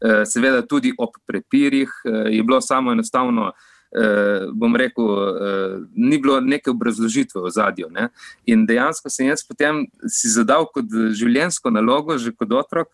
Eh, 0.03 0.25
seveda 0.25 0.61
tudi 0.67 0.91
ob 0.97 1.15
prepirih, 1.27 1.89
eh, 2.05 2.35
je 2.35 2.43
bilo 2.43 2.61
samo 2.61 2.91
enostavno. 2.91 3.51
Uh, 3.93 4.49
bom 4.57 4.75
rekel, 4.75 5.05
uh, 5.05 5.81
ni 5.93 6.17
bilo 6.17 6.39
neke 6.41 6.71
obrazložitve 6.71 7.43
v 7.43 7.49
zadju. 7.53 7.91
Ne? 7.93 8.07
In 8.49 8.63
dejansko 8.65 9.05
sem 9.13 9.27
jaz 9.27 9.43
potem 9.45 9.83
si 10.09 10.31
zadal 10.33 10.65
kot 10.65 10.89
življenjsko 10.89 11.69
nalogo, 11.69 12.17
že 12.17 12.33
kot 12.33 12.55
otrok, 12.57 12.89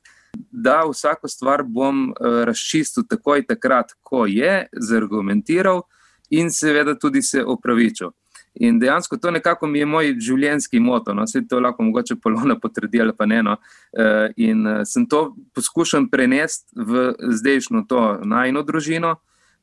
da 0.51 0.83
vsako 0.91 1.27
stvar 1.27 1.63
bom 1.63 2.09
uh, 2.09 2.43
razčistil 2.43 3.03
takoj, 3.09 3.45
takrat, 3.45 3.93
ko 4.03 4.25
je, 4.25 4.67
zargumentiral 4.73 5.81
in 6.29 6.51
seveda 6.51 6.95
tudi 6.99 7.21
se 7.21 7.43
opravičil. 7.45 8.11
In 8.59 8.79
dejansko 8.79 9.17
to 9.17 9.31
nekako 9.31 9.67
mi 9.67 9.79
je 9.79 9.85
moj 9.85 10.15
življenjski 10.19 10.79
moto, 10.79 11.13
no, 11.13 11.27
se 11.27 11.45
to 11.47 11.59
lahko 11.59 11.83
mogoče 11.83 12.15
polona 12.21 12.57
potrdi 12.59 13.01
ali 13.01 13.13
pa 13.17 13.25
ne. 13.25 13.43
No. 13.43 13.55
Uh, 13.93 14.29
in 14.37 14.67
uh, 14.67 14.81
sem 14.85 15.05
to 15.07 15.35
poskušal 15.55 16.09
prenesti 16.11 16.73
v 16.75 17.13
zdajšnjo 17.39 17.85
to 17.87 18.05
najno 18.23 18.63
družino. 18.63 19.17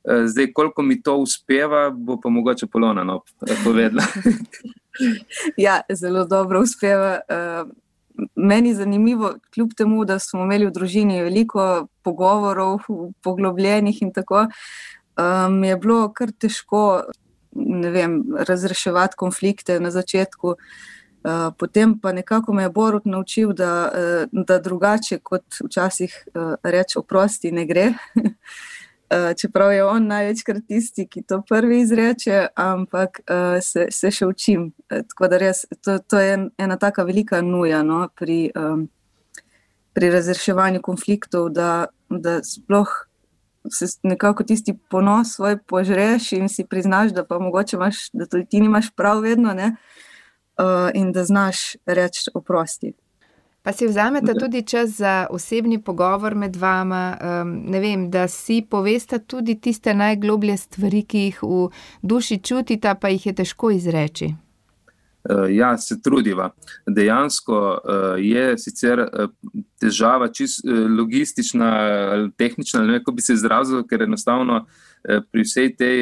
Zdaj, 0.06 0.52
koliko 0.54 0.84
mi 0.86 1.00
to 1.02 1.16
uspeva, 1.18 1.88
bo 1.90 2.14
pa 2.22 2.30
mogoče 2.30 2.68
polona 2.70 3.02
no, 3.04 3.24
povedala. 3.64 4.04
ja, 5.66 5.80
zelo 5.90 6.22
dobro 6.30 6.60
uspeva. 6.62 7.16
Uh, 7.26 7.72
meni 8.34 8.74
zanimivo, 8.74 9.34
kljub 9.54 9.74
temu, 9.76 10.04
da 10.04 10.18
smo 10.18 10.44
imeli 10.44 10.66
v 10.66 10.72
družini 10.72 11.22
veliko 11.22 11.86
pogovorov, 12.02 12.86
poglobljenih 13.22 14.02
in 14.02 14.12
tako, 14.12 14.46
um, 15.16 15.64
je 15.64 15.76
bilo 15.76 16.08
kar 16.14 16.32
težko 16.32 16.82
vem, 17.92 18.20
razreševati 18.38 19.16
konflikte 19.16 19.80
na 19.80 19.90
začetku. 19.90 20.56
Uh, 21.26 21.50
potem 21.58 21.98
pa 21.98 22.12
nekako 22.12 22.52
me 22.52 22.62
je 22.62 22.70
Borut 22.70 23.04
naučil, 23.04 23.52
da, 23.52 23.90
uh, 23.90 24.44
da 24.46 24.58
drugače 24.58 25.18
kot 25.18 25.44
včasih 25.64 26.28
uh, 26.34 26.54
reče, 26.62 26.98
oprosti, 26.98 27.52
ne 27.52 27.66
gre. 27.66 27.92
uh, 29.10 29.32
čeprav 29.36 29.72
je 29.72 29.84
on 29.84 30.06
največkrat 30.06 30.62
tisti, 30.68 31.06
ki 31.08 31.22
to 31.22 31.40
prvi 31.48 31.80
izreče, 31.80 32.46
ampak 32.54 33.20
uh, 33.20 33.58
se, 33.62 33.86
se 33.90 34.10
še 34.10 34.26
učim. 34.26 34.70
Uh, 34.90 35.02
tako 35.08 35.30
da 35.32 35.40
res, 35.40 35.64
to, 35.84 35.98
to 35.98 36.20
je 36.20 36.38
ena 36.58 36.78
taka 36.78 37.04
velika 37.06 37.40
nuja 37.42 37.82
no, 37.86 38.06
pri, 38.14 38.50
um, 38.56 38.86
pri 39.94 40.10
razreševanju 40.14 40.82
konfliktov, 40.82 41.50
da, 41.54 41.86
da 42.10 42.40
sploh 42.44 42.94
se 43.72 43.86
nekako 44.06 44.44
tisti 44.46 44.76
ponos 44.90 45.34
svoj 45.34 45.58
požreš 45.66 46.32
in 46.32 46.48
si 46.48 46.64
priznaš, 46.64 47.10
da 47.12 47.24
pa 47.26 47.38
mogoče 47.38 47.76
imaš, 47.76 48.10
da 48.12 48.26
tudi 48.26 48.46
ti 48.46 48.60
nimaš 48.60 48.92
prav 48.96 49.20
vedno 49.20 49.54
ne? 49.54 49.76
Uh, 50.56 50.88
in 50.94 51.12
da 51.12 51.24
znaš 51.24 51.74
reči 51.86 52.30
oprosti. 52.34 52.94
Pa 53.66 53.72
si 53.72 53.86
vzamete 53.86 54.34
tudi 54.38 54.62
čas 54.62 54.90
za 54.90 55.26
osebni 55.30 55.82
pogovor 55.82 56.34
med 56.34 56.56
vama, 56.56 57.16
um, 57.18 57.48
ne 57.66 57.80
vem, 57.80 58.10
da 58.10 58.28
si 58.28 58.60
poveste 58.70 59.18
tudi 59.18 59.56
tiste 59.60 59.94
najgloblje 59.94 60.54
stvari, 60.56 61.00
ki 61.02 61.22
jih 61.24 61.40
v 61.42 61.56
duši 62.02 62.38
čutite, 62.38 62.92
pa 63.00 63.10
jih 63.10 63.26
je 63.26 63.32
težko 63.40 63.70
izreči. 63.74 64.28
Uh, 65.26 65.50
ja, 65.50 65.72
se 65.78 65.96
trudiva. 66.02 66.52
Dejansko 66.86 67.58
uh, 67.58 68.04
je 68.22 68.54
sicer 68.58 69.02
uh, 69.02 69.34
težava, 69.82 70.30
čisto 70.30 70.70
logistična 70.98 71.72
tehnična, 72.38 72.84
ne 72.84 72.92
vem, 72.92 73.02
kako 73.02 73.16
bi 73.18 73.26
se 73.26 73.34
izrazil, 73.34 73.82
ker 73.90 74.06
enostavno 74.06 74.62
pri 75.32 75.42
vsej 75.42 75.68
tej, 75.78 76.00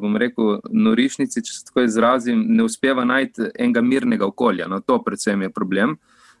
bom 0.00 0.14
rekel, 0.16 0.60
norišnici, 0.72 1.40
če 1.44 1.52
se 1.52 1.64
tako 1.68 1.82
izrazim, 1.84 2.44
ne 2.48 2.64
uspeva 2.64 3.04
najti 3.04 3.48
enega 3.58 3.80
mirnega 3.84 4.28
okolja. 4.28 4.68
No, 4.68 4.80
to 4.80 5.00
predvsem 5.04 5.42
je 5.44 5.50
problem. 5.52 5.96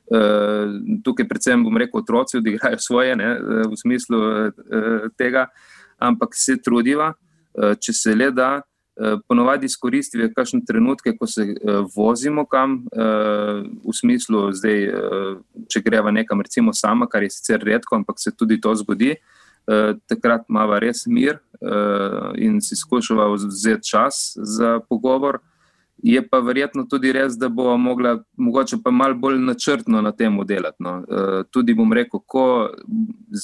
Tukaj, 0.08 1.26
predvsem, 1.28 1.64
bom 1.66 1.76
rekel, 1.76 2.00
otroci 2.00 2.38
odigrajo 2.38 2.78
svoje, 2.80 3.16
ne, 3.16 3.34
v 3.68 3.76
smislu 3.76 4.20
tega, 5.20 5.46
ampak 6.00 6.32
se 6.32 6.56
trudiva, 6.64 7.12
če 7.52 7.92
se 7.92 8.14
le 8.16 8.30
da. 8.32 8.58
Eh, 9.00 9.16
ponovadi 9.28 9.66
izkoristijo 9.66 10.26
kakšne 10.34 10.64
trenutke, 10.66 11.12
ko 11.16 11.26
se 11.26 11.54
vozimo 11.96 12.42
kam, 12.46 12.80
v 13.84 13.92
smislu, 13.94 14.48
zdaj, 14.52 14.88
če 15.70 15.82
greva 15.86 16.10
nekam, 16.10 16.42
recimo, 16.42 16.74
sama, 16.74 17.06
kar 17.06 17.22
je 17.22 17.30
sicer 17.30 17.62
redko, 17.62 17.94
ampak 17.94 18.18
se 18.18 18.34
tudi 18.34 18.58
to 18.60 18.74
zgodi. 18.74 19.14
Takrat 20.10 20.48
imamo 20.48 20.78
res 20.82 21.04
mir 21.06 21.38
in 22.34 22.58
si 22.64 22.76
skušamo 22.76 23.34
vzeti 23.36 23.86
čas 23.86 24.32
za 24.34 24.80
pogovor. 24.80 25.38
Je 26.02 26.28
pa 26.28 26.38
verjetno 26.38 26.84
tudi 26.86 27.10
res, 27.12 27.34
da 27.38 27.48
bo 27.48 27.76
mogla, 27.76 28.18
mogoče 28.36 28.76
pa 28.84 28.90
malo 28.90 29.14
bolj 29.18 29.38
načrtno 29.42 30.00
na 30.02 30.12
tem 30.12 30.36
delati. 30.46 30.76
No. 30.78 30.92
E, 31.02 31.42
tudi 31.50 31.74
bom 31.74 31.92
rekel, 31.92 32.20
ko 32.26 32.44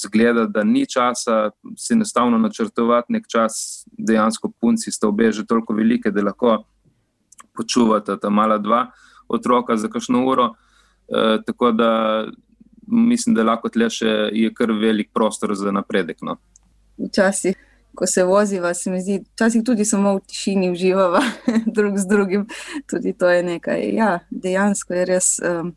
zgleda, 0.01 0.45
da 0.47 0.63
ni 0.63 0.85
časa, 0.87 1.49
si 1.77 1.93
enostavno 1.93 2.37
načrtovati 2.37 3.13
nek 3.13 3.27
čas, 3.27 3.83
dejansko 3.97 4.53
punci 4.61 4.91
sta 4.91 5.07
obe 5.07 5.31
že 5.31 5.45
toliko 5.45 5.73
velike, 5.73 6.11
da 6.11 6.23
lahko 6.23 6.63
počuvata 7.55 8.17
ta 8.19 8.29
mala 8.29 8.57
dva 8.57 8.85
otroka 9.27 9.75
za 9.77 9.91
kakšno 9.91 10.23
uro. 10.25 10.53
E, 11.07 11.37
tako 11.45 11.71
da 11.71 11.91
mislim, 12.87 13.35
da 13.35 13.43
lahko 13.43 13.69
tle 13.69 13.89
še 13.89 14.15
je 14.31 14.53
kar 14.53 14.71
velik 14.71 15.11
prostor 15.13 15.55
za 15.55 15.71
napredek. 15.75 16.23
No. 16.23 16.37
Včasih 16.97 17.64
ko 17.95 18.07
se 18.07 18.23
voziva, 18.23 18.73
se 18.73 18.91
mi 18.91 19.01
zdi, 19.01 19.21
včasih 19.33 19.63
tudi 19.65 19.85
samo 19.85 20.15
v 20.15 20.21
tišini 20.27 20.71
uživava 20.71 21.21
drug 21.77 21.97
z 21.97 22.07
drugim. 22.07 22.47
Tudi 22.89 23.13
to 23.13 23.29
je 23.29 23.43
nekaj. 23.43 23.89
Ja, 23.95 24.19
dejansko 24.29 24.93
je 24.93 25.05
res. 25.05 25.35
Um, 25.39 25.75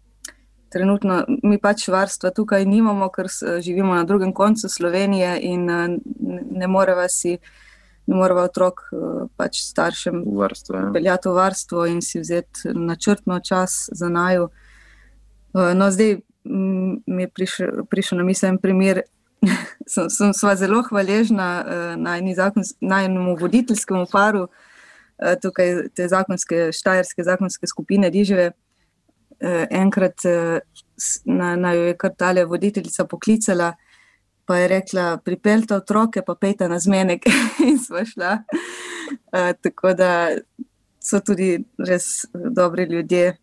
trenutno 0.69 1.23
mi 1.43 1.59
pač 1.59 1.87
varstva 1.89 2.31
tukaj 2.31 2.67
nimamo, 2.69 3.09
ker 3.09 3.31
živimo 3.65 3.95
na 3.95 4.05
drugem 4.05 4.33
koncu 4.33 4.69
Slovenije 4.69 5.39
in 5.43 5.65
ne 6.51 6.67
moreva 6.69 7.09
si. 7.09 7.39
Ne 8.09 8.17
moramo 8.17 8.41
otrok 8.41 8.87
uh, 8.93 9.27
pač 9.37 9.61
staršem 9.61 10.23
ja. 10.25 10.83
peljati 10.93 11.29
v 11.29 11.33
varstvo 11.37 11.85
in 11.87 12.01
si 12.01 12.21
vzeti 12.21 12.73
načrtno 12.73 13.41
čas 13.41 13.91
za 13.93 14.09
naju. 14.09 14.49
Uh, 15.53 15.75
no, 15.77 15.91
zdaj 15.91 16.17
mi 17.07 17.23
je 17.23 17.29
prišel, 17.29 17.85
prišel 17.91 18.19
na 18.19 18.25
misel 18.25 18.49
en 18.49 18.59
primer, 18.59 19.03
sem, 19.93 20.09
sem 20.11 20.57
zelo 20.57 20.83
hvaležna 20.89 21.49
uh, 21.63 22.65
najnemu 22.81 23.37
voditeljskemu 23.41 24.07
paru, 24.13 24.49
tukaj 25.43 25.89
te 25.99 26.07
zakonske, 26.09 26.69
štajerske 26.73 27.25
zakonske 27.27 27.67
skupine 27.67 28.11
Diževe. 28.11 28.53
Enkrat 29.71 30.23
na, 31.25 31.49
na 31.57 31.73
jo 31.75 31.89
je 31.89 31.97
kar 31.99 32.13
tale 32.19 32.45
voditeljica 32.47 33.05
poklicala, 33.07 33.73
pa 34.47 34.57
je 34.57 34.69
rekla: 34.69 35.19
Pripeljte 35.25 35.75
otroke, 35.75 36.23
pa 36.27 36.35
pejte 36.35 36.69
na 36.69 36.79
zmenek, 36.79 37.27
in 37.69 37.79
smo 37.79 38.05
šla. 38.05 38.37
Tako 39.63 39.95
da 39.99 40.13
so 41.03 41.21
tudi 41.21 41.57
res 41.79 42.27
dobri 42.35 42.87
ljudje, 42.91 43.37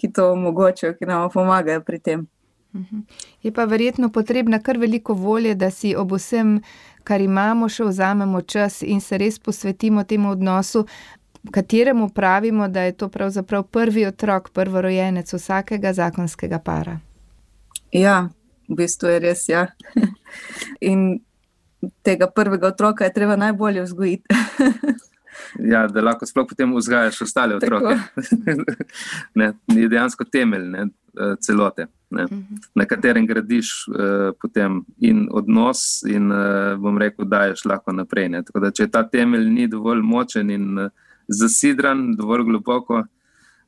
ki 0.00 0.12
to 0.12 0.32
omogočajo, 0.32 0.94
ki 0.98 1.06
nam 1.06 1.30
pomagajo 1.30 1.82
pri 1.86 1.98
tem. 1.98 2.26
Mhm. 2.74 2.98
Je 3.42 3.52
pa 3.52 3.64
verjetno 3.64 4.08
potrebna 4.08 4.58
kar 4.62 4.78
veliko 4.78 5.14
volje, 5.14 5.54
da 5.54 5.70
si 5.70 5.94
ob 5.96 6.12
vsem, 6.12 6.60
kar 7.04 7.20
imamo, 7.20 7.68
še 7.68 7.84
vzamemo 7.84 8.42
čas 8.42 8.82
in 8.82 9.00
se 9.00 9.18
res 9.18 9.38
posvetimo 9.38 10.04
temu 10.04 10.30
odnosu, 10.30 10.86
kateremu 11.50 12.08
pravimo, 12.08 12.68
da 12.68 12.82
je 12.82 12.92
to 12.92 13.08
pravzaprav 13.08 13.62
prvi 13.62 14.06
otrok, 14.06 14.50
prvorojenec 14.50 15.32
vsakega 15.32 15.92
zakonskega 15.92 16.58
para. 16.58 17.00
Ja, 17.92 18.28
v 18.68 18.76
bistvu 18.76 19.08
je 19.08 19.18
res. 19.18 19.48
Ja. 19.48 19.66
In 20.90 21.20
tega 22.02 22.28
prvega 22.30 22.68
otroka 22.68 23.04
je 23.04 23.12
treba 23.12 23.36
najbolje 23.36 23.82
vzgojiti. 23.82 24.40
Ja, 25.58 25.86
da 25.88 26.02
lahko 26.04 26.26
sploh 26.26 26.46
potem 26.48 26.72
vzgajaš 26.76 27.22
ostale 27.24 27.56
otroke. 27.56 27.96
ne, 29.40 29.52
je 29.72 29.88
dejansko 29.88 30.26
temelj 30.28 30.66
ne, 30.70 30.84
celote, 31.40 31.86
ne, 32.10 32.24
uh 32.24 32.30
mhm. 32.30 32.40
-huh. 32.40 32.68
na 32.74 32.84
katerem 32.84 33.26
gradiš 33.26 33.88
uh, 33.88 34.34
potem 34.40 34.84
in 34.98 35.28
odnos, 35.30 36.02
in 36.02 36.32
uh, 36.32 36.78
bom 36.78 36.98
rekel, 36.98 37.24
da 37.24 37.44
ješ 37.44 37.64
lahko 37.64 37.92
naprej. 37.92 38.28
Da, 38.54 38.70
če 38.70 38.88
ta 38.90 39.08
temelj 39.08 39.48
ni 39.48 39.68
dovolj 39.68 40.02
močen 40.02 40.50
in 40.50 40.78
uh, 40.78 40.90
zasidran, 41.28 42.16
dovolj 42.16 42.44
globoko, 42.44 43.04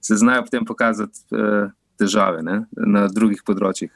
se 0.00 0.16
znajo 0.16 0.42
potem 0.42 0.64
pokazati 0.64 1.18
uh, 1.30 1.70
težave 1.98 2.42
ne, 2.42 2.64
na 2.86 3.08
drugih 3.08 3.42
področjih. 3.46 3.90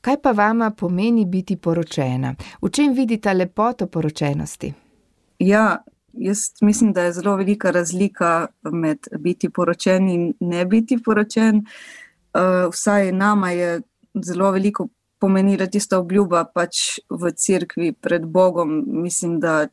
Kaj 0.00 0.16
pa 0.22 0.32
vama 0.32 0.70
pomeni 0.70 1.24
biti 1.24 1.56
poročena? 1.56 2.34
V 2.62 2.68
čem 2.70 2.92
vidite 2.92 3.32
lepoto 3.34 3.86
poročenosti? 3.86 4.74
Ja, 5.38 5.82
Jaz 6.16 6.38
mislim, 6.62 6.92
da 6.92 7.02
je 7.02 7.12
zelo 7.12 7.36
velika 7.36 7.70
razlika 7.70 8.46
med 8.72 8.98
biti 9.18 9.48
poročen 9.50 10.08
in 10.08 10.34
ne 10.40 10.64
biti 10.64 10.98
poročen. 11.02 11.56
Uh, 11.56 12.03
vsaj 12.72 13.12
nama 13.12 13.50
je 13.50 13.80
zelo 14.14 14.50
veliko 14.50 14.88
pomenila 15.18 15.66
tista 15.66 15.98
obljuba 15.98 16.44
pač 16.44 16.98
v 17.10 17.32
cerkvi 17.32 17.92
pred 17.92 18.26
Bogom. 18.26 18.82
Mislim, 18.86 19.40
da 19.40 19.68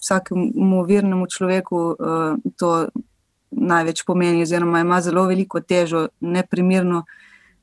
vsakemu 0.00 0.84
vernemu 0.84 1.26
človeku 1.26 1.76
uh, 1.76 2.36
to 2.56 2.88
največ 3.50 4.04
pomeni, 4.04 4.42
oziroma 4.42 4.80
ima 4.80 5.00
zelo 5.00 5.24
veliko 5.26 5.60
težo, 5.60 6.08
neprimerno 6.20 7.04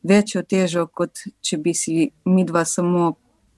večjo 0.04 0.42
težo, 0.44 0.88
kot 0.88 1.22
če 1.42 1.58
bi 1.58 1.74
si 1.74 2.12
mi 2.26 2.46
dva 2.46 2.66
samo 2.66 3.14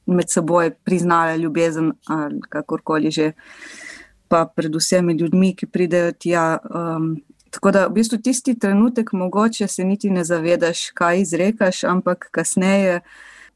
med 0.06 0.29
seboj 0.29 0.73
priznali 0.84 1.39
ljubezen 1.41 1.93
ali 2.08 2.41
kakorkoli 2.49 3.12
že. 3.12 3.27
Uh, 3.27 3.93
pa 4.34 4.47
predvsem 4.49 5.12
ljudmi, 5.13 5.51
ki 5.53 5.67
pridejo 5.69 6.13
tja. 6.17 6.43
Um, 6.65 7.13
tako 7.53 7.71
da 7.71 7.85
v 7.87 7.93
bistvu 7.99 8.17
tisti 8.17 8.55
trenutek 8.59 9.11
mogoče 9.13 9.67
se 9.67 9.83
niti 9.83 10.09
ne 10.09 10.23
zavedaš, 10.23 10.89
kaj 10.97 11.21
izrekaš, 11.21 11.83
ampak 11.83 12.27
kasneje 12.31 13.01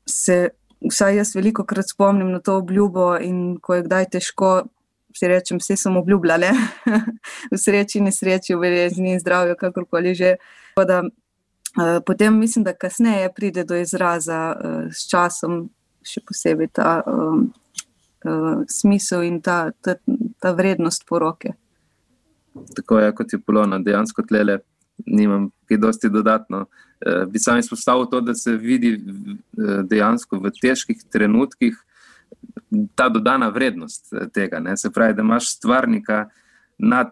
se, 0.06 0.50
vsaj 0.90 1.18
jaz 1.18 1.36
veliko 1.36 1.66
krat 1.66 1.90
spomnim 1.90 2.32
na 2.32 2.40
to 2.40 2.58
obljubo 2.58 3.16
in 3.18 3.58
ko 3.62 3.76
je 3.76 3.88
kdaj 3.90 4.10
težko. 4.18 4.52
Si 5.18 5.26
rečem, 5.28 5.58
vse 5.58 5.76
sem 5.82 5.96
obljubljala, 5.98 6.52
v 7.52 7.58
sreči, 7.58 8.04
nesreči, 8.06 8.54
v 8.54 8.60
bolezni 8.62 9.16
in 9.16 9.20
zdravju, 9.20 9.56
kakorkoli 9.58 10.14
že. 10.16 10.36
Da, 10.78 11.02
uh, 11.02 11.98
potem 12.06 12.38
mislim, 12.38 12.68
da 12.68 12.76
kasneje 12.78 13.32
pride 13.34 13.64
do 13.64 13.80
izraza 13.82 14.54
uh, 14.54 14.92
s 14.94 15.10
časom, 15.10 15.72
še 16.06 16.22
posebej 16.22 16.70
ta 16.70 17.00
um, 17.02 17.48
uh, 18.30 18.62
smisel 18.70 19.26
in 19.26 19.42
ta, 19.42 19.72
ta, 19.82 19.98
ta 20.38 20.54
vrednost 20.54 21.08
poroke. 21.10 21.58
Tako 22.76 23.00
je, 23.00 23.16
kot 23.16 23.34
je 23.34 23.40
polona, 23.40 23.80
dejansko 23.80 24.24
tlele, 24.28 24.60
nimam 25.06 25.50
kaj 25.68 25.78
dosti 25.78 26.10
dodatno. 26.10 26.66
Uh, 27.06 27.26
bi 27.32 27.40
sam 27.40 27.60
izpostavil 27.60 28.06
to, 28.12 28.22
da 28.22 28.36
se 28.36 28.56
vidi 28.58 28.96
uh, 28.98 29.82
dejansko 29.86 30.40
v 30.42 30.52
težkih 30.62 31.04
trenutkih 31.12 31.78
ta 32.96 33.10
dodana 33.10 33.50
vrednost 33.50 34.14
tega. 34.34 34.60
Ne? 34.60 34.78
Se 34.78 34.92
pravi, 34.92 35.14
da 35.14 35.22
imaš 35.22 35.52
stvarnika 35.56 36.26
nad 36.78 37.12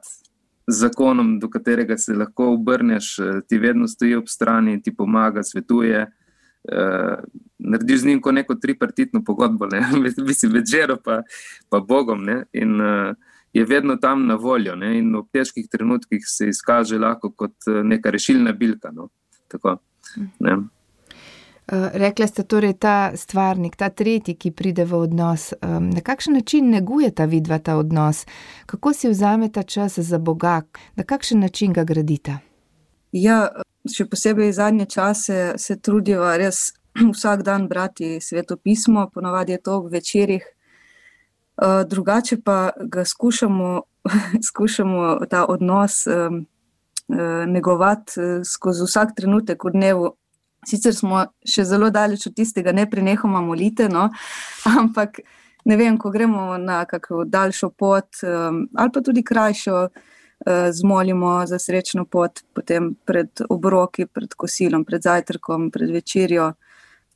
zakonom, 0.68 1.40
do 1.40 1.50
katerega 1.50 1.98
se 1.98 2.14
lahko 2.14 2.54
obrneš, 2.54 3.16
ti 3.48 3.58
vedno 3.58 3.88
stoji 3.88 4.16
ob 4.16 4.28
strani, 4.28 4.82
ti 4.84 4.96
pomaga, 4.96 5.44
svetuje. 5.44 6.08
Uh, 6.66 7.22
narediš 7.60 8.00
z 8.02 8.06
njim 8.06 8.22
kot 8.22 8.34
neko 8.34 8.56
tripartitno 8.56 9.24
pogodbo, 9.24 9.66
ne 9.66 9.84
mislim, 10.28 10.52
večero 10.52 10.98
pa, 11.04 11.22
pa 11.70 11.80
Bogom. 11.80 12.24
Ne? 12.24 12.44
In 12.54 12.82
uh, 12.82 13.14
je 13.56 13.66
vedno 13.66 13.96
tam 13.96 14.28
na 14.28 14.36
voljo. 14.36 14.76
Ne? 14.76 14.98
In 15.00 15.14
v 15.16 15.24
težkih 15.32 15.68
trenutkih 15.72 16.24
se 16.28 16.50
izkaže 16.52 17.00
lahko 17.00 17.32
kot 17.32 17.70
eh, 17.72 17.84
neka 17.84 18.12
rešilna 18.12 18.52
bilka. 18.54 18.92
No? 18.92 19.10
Tako, 19.48 19.78
Rekla 21.94 22.28
ste 22.28 22.44
torej 22.44 22.76
ta 22.78 23.12
stvarnik, 23.18 23.76
ta 23.76 23.90
tretji, 23.90 24.36
ki 24.38 24.52
pride 24.52 24.86
v 24.86 25.00
odnos. 25.08 25.54
Na 25.62 26.02
kakšen 26.02 26.38
način 26.38 26.70
neguje 26.70 27.10
ta 27.12 27.26
vidva 27.26 27.58
ta 27.60 27.78
odnos? 27.82 28.26
Kako 28.66 28.94
si 28.94 29.10
vzameta 29.10 29.64
čas 29.64 29.98
za 30.00 30.18
Boga? 30.18 30.62
Na 30.96 31.04
kakšen 31.04 31.40
način 31.40 31.74
ga 31.74 31.84
gradita? 31.84 32.38
Ja, 33.12 33.50
še 33.90 34.06
posebej 34.06 34.52
zadnje 34.52 34.86
čase 34.86 35.54
se 35.58 35.80
trudijo 35.82 36.28
res 36.38 36.76
vsak 37.16 37.42
dan 37.44 37.68
brati 37.68 38.20
sveto 38.22 38.58
pismo, 38.58 39.10
ponavadi 39.14 39.58
je 39.58 39.62
to 39.62 39.82
v 39.82 39.98
večerjih. 39.98 40.46
Uh, 41.56 41.84
drugače 41.88 42.42
pa 42.44 42.70
ga 42.80 43.06
skušamo, 43.06 43.82
skušamo 44.50 45.26
ta 45.30 45.46
odnos 45.50 46.08
um, 46.08 46.46
uh, 47.08 47.46
negovati 47.48 48.20
uh, 48.20 48.42
skozi 48.44 48.84
vsak 48.84 49.16
trenutek 49.16 49.64
v 49.64 49.72
dnevu. 49.72 50.12
Sicer 50.66 50.96
smo 50.98 51.28
še 51.46 51.64
zelo 51.64 51.92
daleč 51.94 52.28
od 52.28 52.36
tistega, 52.36 52.74
ne 52.74 52.88
prenehamo 52.90 53.42
molite, 53.42 53.90
no? 53.90 54.10
ampak 54.80 55.22
ne 55.66 55.78
vem, 55.78 55.98
ko 55.98 56.12
gremo 56.12 56.58
na 56.58 56.84
kakšno 56.90 57.24
daljšo 57.30 57.72
pot 57.78 58.24
um, 58.24 58.66
ali 58.76 58.92
pa 58.92 59.02
tudi 59.02 59.24
krajšo. 59.24 59.88
Eh, 60.46 60.72
zmolimo 60.72 61.46
za 61.46 61.60
srečno 61.60 62.06
pot, 62.06 62.40
potem 62.54 62.96
pred 63.06 63.30
obroki, 63.50 64.06
pred 64.06 64.34
kosilom, 64.34 64.84
pred 64.86 65.02
zajtrkom, 65.02 65.72
pred 65.72 65.90
večerjo, 65.90 66.52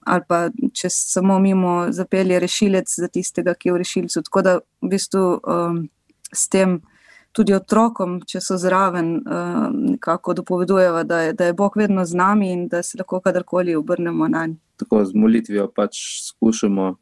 ali 0.10 0.26
pa 0.28 0.40
če 0.74 0.90
samo 0.94 1.40
mimo 1.40 1.92
zapelje 1.96 2.40
rešilec 2.40 2.96
za 3.02 3.08
tistega, 3.08 3.54
ki 3.54 3.70
je 3.70 3.74
v 3.74 3.82
rešilcu. 3.84 4.24
Tako 4.28 4.42
da 4.42 4.56
v 4.82 4.92
bistvu 4.94 5.26
um, 5.40 5.84
s 6.34 6.48
tem 6.50 6.80
tudi 7.36 7.54
otrokom, 7.54 8.20
če 8.28 8.42
so 8.42 8.58
zraven, 8.58 9.20
um, 9.22 9.76
nekako 9.94 10.34
dopovedujemo, 10.42 11.04
da, 11.06 11.22
da 11.34 11.52
je 11.52 11.58
Bog 11.58 11.78
vedno 11.78 12.06
z 12.06 12.18
nami 12.18 12.52
in 12.54 12.66
da 12.68 12.82
se 12.84 12.98
lahko 13.00 13.22
kadarkoli 13.22 13.78
obrnemo 13.78 14.28
na 14.28 14.48
njega. 14.48 14.66
Tako 14.80 15.04
z 15.06 15.16
molitvijo 15.16 15.68
pač 15.76 16.00
skušamo. 16.30 16.96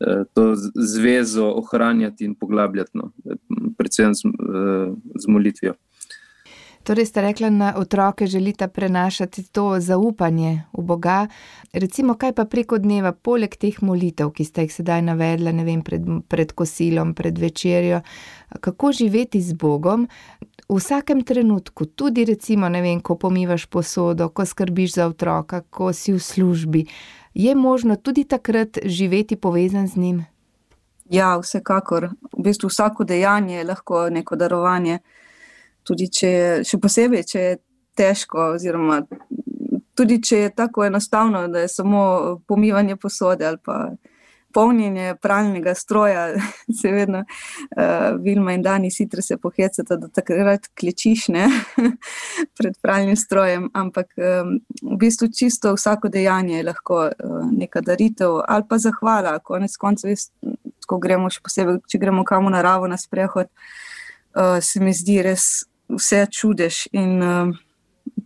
Eh, 0.00 0.24
to 0.34 0.54
zvezo 0.74 1.44
ohranjati 1.58 2.24
in 2.24 2.34
poglabljati, 2.34 2.90
no, 2.94 3.10
predvsem 3.78 4.14
z, 4.14 4.28
eh, 4.28 4.92
z 5.18 5.28
molitvijo. 5.28 5.74
Torej, 6.82 7.06
ste 7.06 7.22
rekli, 7.22 7.50
da 7.50 7.74
otroke 7.76 8.26
želite 8.26 8.68
prenašati 8.68 9.42
to 9.52 9.80
zaupanje 9.80 10.62
v 10.72 10.82
Boga. 10.82 11.26
Recimo, 11.72 12.14
kaj 12.14 12.32
pa 12.32 12.44
preko 12.44 12.78
dneva, 12.78 13.12
poleg 13.12 13.56
teh 13.56 13.82
molitev, 13.82 14.30
ki 14.30 14.44
ste 14.44 14.64
jih 14.64 14.72
sedaj 14.72 15.02
navedli, 15.02 15.52
ne 15.52 15.64
vem, 15.64 15.82
pred, 15.82 16.06
pred 16.28 16.52
kosilom, 16.52 17.14
pred 17.14 17.38
večerjo, 17.38 18.00
kako 18.60 18.92
živeti 18.92 19.40
z 19.40 19.52
Bogom 19.52 20.08
v 20.68 20.76
vsakem 20.76 21.24
trenutku, 21.24 21.84
tudi 21.84 22.24
recimo, 22.24 22.68
vem, 22.68 23.00
ko 23.00 23.16
pomivaš 23.16 23.66
posodo, 23.66 24.28
ko 24.28 24.44
skrbiš 24.44 24.94
za 24.94 25.06
otroka, 25.06 25.60
ko 25.70 25.92
si 25.92 26.12
v 26.12 26.20
službi 26.20 26.86
je 27.38 27.54
možno 27.54 27.96
tudi 27.96 28.24
takrat 28.24 28.78
živeti 28.84 29.36
povezan 29.36 29.88
z 29.88 29.96
njim? 29.96 30.26
Ja, 31.10 31.38
vsekakor. 31.38 32.10
V 32.38 32.42
bistvu 32.42 32.68
vsako 32.68 33.04
dejanje 33.04 33.54
je 33.54 33.64
lahko 33.64 34.10
neko 34.10 34.36
darovanje. 34.36 34.98
Tudi 35.88 36.10
če 36.12 36.28
je, 36.28 36.50
še 36.68 36.80
posebej, 36.82 37.24
če 37.24 37.44
je 37.44 37.56
težko, 37.98 38.52
oziroma 38.58 39.00
tudi 39.98 40.20
če 40.22 40.44
je 40.44 40.50
tako 40.54 40.84
enostavno, 40.86 41.46
da 41.48 41.64
je 41.64 41.72
samo 41.72 42.02
pomivanje 42.46 42.96
posode 42.96 43.46
ali 43.46 43.58
pa 43.64 43.88
polnjenje 44.54 45.14
pralnega 45.22 45.74
stroja, 45.74 46.28
se 46.80 46.92
vedno 46.92 47.18
uh, 47.18 48.22
Vilma 48.24 48.52
in 48.52 48.62
Dani 48.62 48.90
sicer 48.90 49.22
se 49.22 49.36
pohecata, 49.36 49.96
da 49.96 50.08
takrat 50.08 50.70
klečiš 50.80 51.28
ne, 51.34 51.48
pred 52.58 52.78
pralnim 52.82 53.16
strojem, 53.16 53.68
ampak 53.74 54.14
um, 54.16 54.56
v 54.82 54.98
bistvu 55.02 55.28
čisto 55.28 55.74
vsako 55.76 56.08
dejanje 56.08 56.56
je 56.56 56.66
lahko 56.70 57.02
uh, 57.06 57.42
neka 57.52 57.84
daritev 57.84 58.40
ali 58.48 58.64
pa 58.68 58.78
zahvala. 58.78 59.38
Konec 59.38 59.76
koncev, 59.76 60.16
ko 60.88 60.98
gremo 60.98 61.30
še 61.30 61.44
posebej, 61.44 61.82
če 61.86 62.00
gremo 62.00 62.24
kam 62.24 62.48
v 62.48 62.56
naravo 62.56 62.88
na 62.88 62.96
sprehod. 62.96 63.52
uh, 64.34 64.58
se 64.62 64.80
mi 64.80 64.94
zdi 64.94 65.22
res 65.22 65.68
vse 65.88 66.26
čudež 66.30 66.86
in 66.92 67.22
uh, 67.22 67.56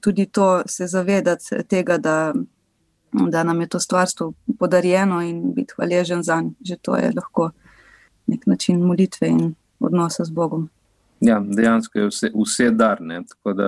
tudi 0.01 0.27
to 0.27 0.63
se 0.67 0.87
zavedati 0.87 1.63
tega, 1.69 1.99
da, 1.99 2.35
da 3.13 3.43
nam 3.45 3.61
je 3.61 3.69
to 3.69 3.81
stvarstvo 3.81 4.33
podarjeno 4.59 5.23
in 5.23 5.55
biti 5.55 5.75
hvaležen 5.77 6.23
za 6.23 6.41
njega. 6.41 6.57
Že 6.65 6.77
to 6.83 6.97
je 6.97 7.13
lahko 7.17 7.51
nek 8.27 8.47
način 8.47 8.81
molitve 8.81 9.29
in 9.29 9.55
odnosa 9.81 10.25
z 10.25 10.31
Bogom. 10.31 10.69
Ja, 11.21 11.43
dejansko 11.47 11.99
je 11.99 12.07
vse, 12.07 12.31
vse 12.35 12.71
dar. 12.71 12.99
Da, 13.55 13.67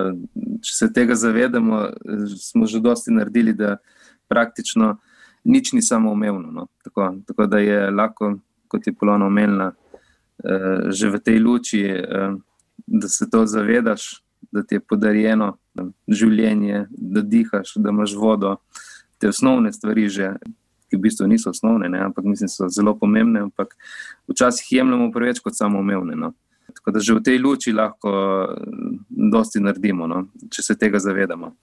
če 0.62 0.72
se 0.74 0.92
tega 0.92 1.14
zavedamo, 1.14 1.88
smo 2.40 2.66
že 2.66 2.80
dosti 2.80 3.14
naredili, 3.14 3.54
da 3.54 3.76
praktično 4.28 4.96
nič 5.44 5.72
ni 5.72 5.82
samoumevno. 5.82 6.50
No. 6.50 6.66
Tako, 6.84 7.14
tako 7.26 7.46
da 7.46 7.58
je 7.58 7.90
lahko, 7.90 8.34
kot 8.68 8.86
je 8.86 8.92
Polona 8.92 9.26
omenila, 9.26 9.70
eh, 10.44 10.90
že 10.90 11.10
v 11.10 11.20
tej 11.20 11.38
luči, 11.38 11.84
eh, 11.84 12.34
da 12.86 13.08
se 13.08 13.30
to 13.30 13.46
zavedaš, 13.46 14.22
da 14.52 14.62
ti 14.62 14.74
je 14.74 14.80
podarjeno 14.80 15.54
življenje, 16.08 16.86
da 16.90 17.22
dihaš, 17.22 17.74
da 17.76 17.90
imaš 17.90 18.14
vodo, 18.14 18.56
te 19.18 19.28
osnovne 19.28 19.72
stvari 19.72 20.08
že. 20.08 20.34
Ki 20.84 20.98
v 20.98 21.06
bistvu 21.06 21.24
niso 21.26 21.48
osnovne, 21.48 21.88
ne, 21.88 21.98
ampak 22.04 22.26
mislim, 22.28 22.44
da 22.44 22.52
so 22.52 22.66
zelo 22.68 22.92
pomembne, 22.94 23.40
ampak 23.46 23.70
včasih 24.28 24.66
jemljemo 24.76 25.06
preveč 25.14 25.40
kot 25.40 25.56
samoumevne. 25.56 26.12
No. 26.14 26.34
Tako 26.76 26.92
da 26.92 27.00
že 27.00 27.14
v 27.16 27.22
tej 27.24 27.38
luči 27.40 27.72
lahko 27.72 28.12
dosti 29.08 29.62
naredimo, 29.64 30.06
no, 30.06 30.26
če 30.52 30.62
se 30.62 30.76
tega 30.76 31.00
zavedamo. 31.00 31.54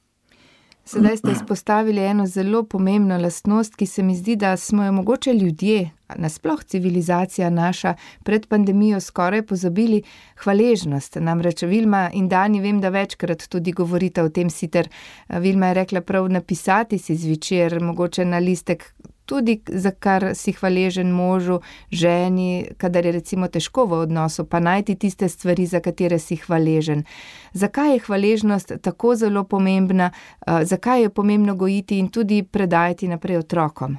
Sedaj 0.85 1.17
ste 1.17 1.31
izpostavili 1.31 2.01
eno 2.01 2.25
zelo 2.27 2.63
pomembno 2.63 3.17
lastnost, 3.17 3.75
ki 3.75 3.85
se 3.85 4.03
mi 4.03 4.15
zdi, 4.15 4.35
da 4.35 4.57
smo 4.57 4.83
jo 4.83 4.91
mogoče 4.91 5.33
ljudje, 5.33 5.89
nasploh 6.15 6.63
civilizacija 6.63 7.49
naša, 7.49 7.93
pred 8.23 8.47
pandemijo 8.47 8.99
skoraj 8.99 9.45
pozabili 9.45 10.03
hvaležnost. 10.43 11.15
Namreč 11.15 11.63
Vilma 11.63 12.09
in 12.13 12.29
Dani, 12.29 12.61
vem, 12.61 12.81
da 12.81 12.89
večkrat 12.89 13.47
tudi 13.47 13.71
govorite 13.71 14.23
o 14.23 14.29
tem, 14.29 14.49
sicer 14.49 14.89
Vilma 15.29 15.67
je 15.67 15.73
rekla 15.73 16.01
prav 16.01 16.29
napisati 16.29 16.97
si 16.97 17.15
zvečer, 17.15 17.81
mogoče 17.81 18.25
na 18.25 18.39
listek 18.39 18.93
tudi 19.31 19.61
za 19.67 19.91
kar 19.91 20.35
si 20.35 20.51
hvaležen 20.51 21.11
možu, 21.15 21.61
ženi, 21.91 22.67
kadar 22.77 23.05
je 23.05 23.11
recimo 23.15 23.47
težko 23.47 23.85
v 23.87 24.01
odnosu, 24.03 24.43
pa 24.43 24.59
najti 24.59 24.97
tiste 24.99 25.29
stvari, 25.31 25.65
za 25.65 25.79
katere 25.79 26.19
si 26.19 26.35
hvaležen. 26.35 27.05
Zakaj 27.53 27.93
je 27.93 28.03
hvaležnost 28.07 28.73
tako 28.83 29.15
zelo 29.15 29.43
pomembna, 29.43 30.11
zakaj 30.45 31.01
je 31.01 31.09
pomembno 31.09 31.55
gojiti 31.55 31.99
in 31.99 32.09
tudi 32.11 32.43
predajati 32.43 33.07
naprej 33.07 33.37
otrokom? 33.37 33.95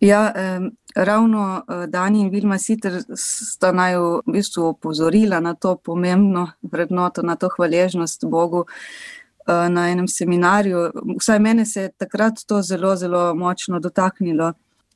Ja, 0.00 0.32
eh, 0.34 0.60
ravno 0.96 1.62
Dani 1.88 2.20
in 2.20 2.30
Vilma 2.30 2.58
Siter 2.58 3.02
sta 3.14 3.70
naj 3.72 3.98
v 4.00 4.32
bistvu 4.32 4.64
opozorila 4.72 5.40
na 5.40 5.54
to 5.54 5.76
pomembno 5.76 6.48
vrednoto, 6.62 7.22
na 7.22 7.36
to 7.36 7.52
hvaležnost 7.54 8.24
Bogu. 8.24 8.64
Eh, 8.66 9.19
na 9.68 9.88
enem 9.90 10.08
seminarju. 10.08 10.90
Vsaj 11.18 11.38
mene 11.38 11.66
se 11.66 11.82
je 11.82 11.92
takrat 11.98 12.44
to 12.46 12.62
zelo, 12.62 12.96
zelo 12.96 13.34
močno 13.34 13.80
dotaknilo. 13.80 14.52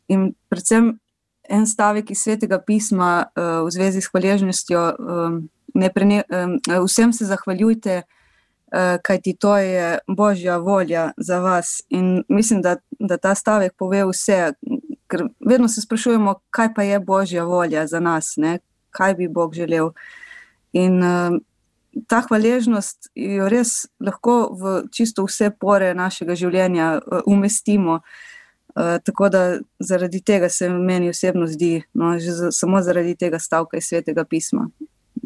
In 0.08 0.32
predvsem 0.48 0.98
en 1.48 1.66
stavek 1.66 2.10
iz 2.10 2.22
svetega 2.24 2.58
pisma 2.66 3.24
eh, 3.24 3.42
v 3.64 3.70
zvezi 3.70 4.00
s 4.00 4.10
hvaležnostjo, 4.12 4.82
eh, 4.88 5.88
prene, 5.94 6.22
vsem 6.86 7.12
se 7.12 7.24
zahvaljujte, 7.24 8.02
kajti 9.02 9.36
to 9.38 9.56
je 9.56 9.98
božja 10.06 10.56
volja 10.56 11.10
za 11.16 11.38
vas. 11.38 11.82
In 11.88 12.24
mislim, 12.28 12.62
da, 12.62 12.76
da 12.98 13.16
ta 13.16 13.34
stavek 13.34 13.74
pove 13.78 14.04
vse, 14.06 14.52
ker 15.06 15.24
vedno 15.46 15.68
se 15.68 15.80
sprašujemo, 15.80 16.34
kaj 16.50 16.74
pa 16.74 16.82
je 16.82 17.00
božja 17.00 17.44
volja 17.44 17.86
za 17.86 18.00
nas, 18.00 18.34
ne? 18.36 18.58
kaj 18.90 19.14
bi 19.14 19.28
Bog 19.28 19.54
želel. 19.54 19.90
In 20.72 21.02
ta 22.08 22.22
hvaležnost 22.28 23.10
jo 23.14 23.48
res 23.48 23.86
lahko 24.00 24.54
v 24.60 24.76
čisto 24.92 25.24
vse 25.26 25.50
pore 25.60 25.94
našega 25.94 26.36
življenja 26.38 26.94
uh, 26.98 27.26
umestimo. 27.26 28.00
Uh, 28.74 28.96
tako 29.06 29.28
da 29.30 29.42
zaradi 29.78 30.20
tega 30.20 30.48
se 30.50 30.68
meni 30.68 31.08
osebno 31.08 31.46
zdi, 31.46 31.84
no, 31.94 32.16
že 32.18 32.32
za, 32.34 32.50
samo 32.52 32.82
zaradi 32.82 33.14
tega 33.14 33.38
stavka 33.38 33.78
iz 33.78 33.86
svetega 33.86 34.24
pisma, 34.24 34.66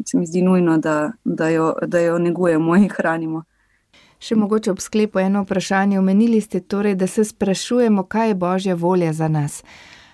se 0.05 0.17
mi 0.17 0.27
zdi 0.29 0.41
nujno, 0.41 0.77
da, 0.77 1.11
da, 1.23 1.49
jo, 1.49 1.73
da 1.87 1.99
jo 1.99 2.19
negujemo 2.21 2.75
in 2.77 2.89
hranimo. 2.93 3.43
Še 4.19 4.35
mogoče 4.35 4.73
ob 4.73 4.81
sklepu 4.83 5.21
eno 5.23 5.45
vprašanje. 5.45 5.99
Omenili 5.99 6.41
ste 6.41 6.59
torej, 6.59 6.97
da 6.99 7.07
se 7.07 7.23
sprašujemo, 7.23 8.03
kaj 8.03 8.27
je 8.27 8.35
božja 8.35 8.75
volja 8.75 9.13
za 9.13 9.27
nas. 9.27 9.63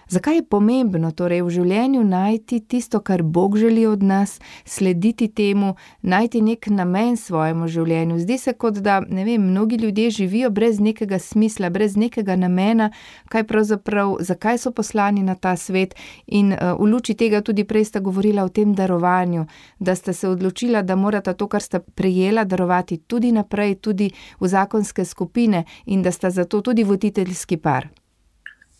Zakaj 0.08 0.36
je 0.36 0.44
pomembno 0.46 1.10
torej 1.12 1.42
v 1.42 1.50
življenju 1.50 2.04
najti 2.06 2.60
tisto, 2.70 3.00
kar 3.02 3.24
Bog 3.24 3.58
želi 3.58 3.88
od 3.90 4.04
nas, 4.04 4.40
slediti 4.66 5.28
temu, 5.28 5.76
najti 6.02 6.42
nek 6.46 6.68
namen 6.70 7.18
svojemu 7.18 7.68
življenju? 7.68 8.20
Zdi 8.22 8.38
se, 8.38 8.54
kot 8.54 8.78
da 8.86 9.00
vem, 9.00 9.48
mnogi 9.50 9.80
ljudje 9.82 10.12
živijo 10.20 10.50
brez 10.50 10.80
nekega 10.80 11.20
smisla, 11.20 11.70
brez 11.70 11.98
nekega 11.98 12.36
namena, 12.36 12.92
kaj 13.34 13.48
pravzaprav, 13.50 14.18
zakaj 14.20 14.62
so 14.62 14.72
poslani 14.72 15.24
na 15.24 15.36
ta 15.36 15.56
svet. 15.58 15.98
In 16.28 16.54
uh, 16.54 16.78
v 16.78 16.92
luči 16.92 17.18
tega 17.18 17.42
tudi 17.42 17.66
prej 17.66 17.90
sta 17.90 18.00
govorila 18.00 18.46
o 18.46 18.54
tem 18.54 18.78
darovanju, 18.78 19.48
da 19.80 19.96
sta 19.96 20.14
se 20.14 20.30
odločila, 20.30 20.86
da 20.86 20.96
morata 20.96 21.34
to, 21.34 21.50
kar 21.50 21.62
sta 21.62 21.80
prejela, 21.80 22.46
darovati 22.46 23.02
tudi 23.08 23.34
naprej, 23.34 23.80
tudi 23.82 24.14
v 24.40 24.48
zakonske 24.48 25.06
skupine 25.06 25.66
in 25.86 26.06
da 26.06 26.12
sta 26.12 26.30
zato 26.30 26.62
tudi 26.62 26.84
voditeljski 26.84 27.58
par. 27.58 28.05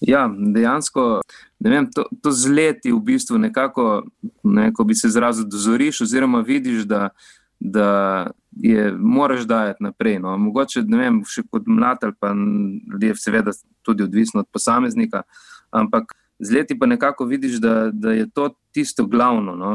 Ja, 0.02 0.26
dejansko 0.30 1.22
vem, 1.70 1.88
to, 1.92 2.06
to 2.22 2.32
zleti 2.32 2.92
v 2.92 3.00
bistvu 3.00 3.38
nekako, 3.38 4.04
ne, 4.44 4.72
ko 4.74 4.84
bi 4.84 4.96
se 4.96 5.10
zrazu 5.10 5.46
dozoriš, 5.48 6.02
oziroma 6.02 6.42
vidiš, 6.46 6.84
da, 6.84 7.10
da 7.60 8.28
je, 8.52 8.92
moraš 8.98 9.48
dajati 9.48 9.84
naprej. 9.84 10.20
No. 10.20 10.38
Mogoče 10.38 10.84
ne 10.88 10.98
vem, 10.98 11.22
še 11.28 11.46
kot 11.50 11.68
mlad 11.68 12.04
ali 12.04 12.14
pa 12.20 12.34
ljudje, 12.36 13.16
seveda, 13.20 13.56
tudi 13.86 14.04
odvisno 14.04 14.44
od 14.44 14.50
posameznika, 14.54 15.24
ampak 15.72 16.14
zleti 16.40 16.78
pa 16.80 16.86
nekako 16.86 17.26
vidiš, 17.26 17.60
da, 17.64 17.90
da 17.92 18.12
je 18.12 18.30
to 18.30 18.50
tisto 18.76 19.06
glavno. 19.06 19.56
No. 19.56 19.72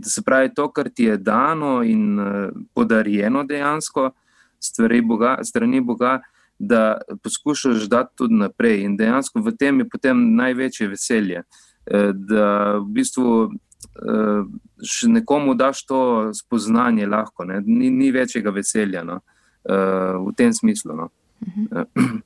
Da 0.00 0.10
se 0.10 0.22
pravi, 0.22 0.54
to, 0.54 0.68
kar 0.72 0.88
ti 0.88 1.10
je 1.10 1.16
dano 1.18 1.82
in 1.82 2.20
uh, 2.20 2.52
podarjeno 2.74 3.44
dejansko, 3.44 4.12
stvari 4.60 5.02
Boga, 5.02 5.38
strani 5.44 5.80
Boga 5.80 6.20
da 6.66 6.98
poskušaš 7.22 7.88
dati 7.88 8.16
tudi 8.16 8.34
naprej. 8.34 8.82
In 8.84 8.96
dejansko 8.96 9.40
v 9.40 9.54
tem 9.58 9.78
je 9.82 9.88
potem 9.88 10.24
največje 10.36 10.88
veselje, 10.88 11.42
eh, 11.42 12.12
da 12.12 12.78
v 12.78 12.86
bistvu 12.98 13.50
eh, 13.50 14.44
še 14.82 15.08
nekomu 15.08 15.54
daš 15.54 15.84
to 15.86 16.00
spoznanje, 16.34 17.06
lahko, 17.06 17.44
ni, 17.44 17.90
ni 17.90 18.10
večjega 18.10 18.50
veselja 18.50 19.04
no, 19.04 19.20
eh, 19.68 20.16
v 20.18 20.32
tem 20.36 20.52
smislu. 20.52 20.96
No. 20.96 21.10
Mhm. 21.46 22.22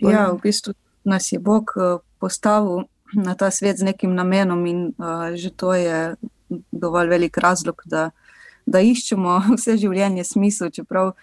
Ja, 0.00 0.30
v 0.32 0.40
bistvu 0.42 0.74
nas 1.04 1.32
je 1.32 1.38
Bog 1.38 1.74
postavil 2.20 2.86
na 3.12 3.34
ta 3.34 3.50
svet 3.50 3.78
z 3.78 3.82
nekim 3.82 4.14
namenom, 4.14 4.66
in 4.66 4.80
uh, 4.98 5.34
že 5.34 5.50
to 5.50 5.74
je 5.74 6.14
dovolj 6.72 7.08
velik 7.08 7.38
razlog, 7.38 7.82
da, 7.84 8.10
da 8.66 8.80
iščemo 8.80 9.40
vse 9.56 9.76
življenje 9.80 10.24
smisel. 10.24 10.70
Čeprav 10.70 11.14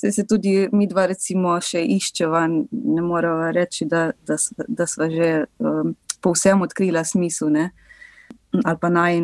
uh, 0.00 0.10
se, 0.10 0.12
se 0.12 0.26
tudi 0.26 0.68
mi 0.72 0.86
dva, 0.88 1.04
recimo, 1.10 1.52
še 1.60 1.82
iščeva, 1.84 2.46
ne 2.70 3.02
moremo 3.04 3.50
reči, 3.52 3.84
da, 3.88 4.10
da, 4.26 4.38
da 4.68 4.86
smo 4.88 5.10
že 5.12 5.28
um, 5.60 5.92
povsem 6.24 6.62
odkrila 6.64 7.04
smisel. 7.04 7.50
Ne? 7.52 7.66
Ali 8.64 8.78
pa 8.80 8.88
naj, 8.88 9.20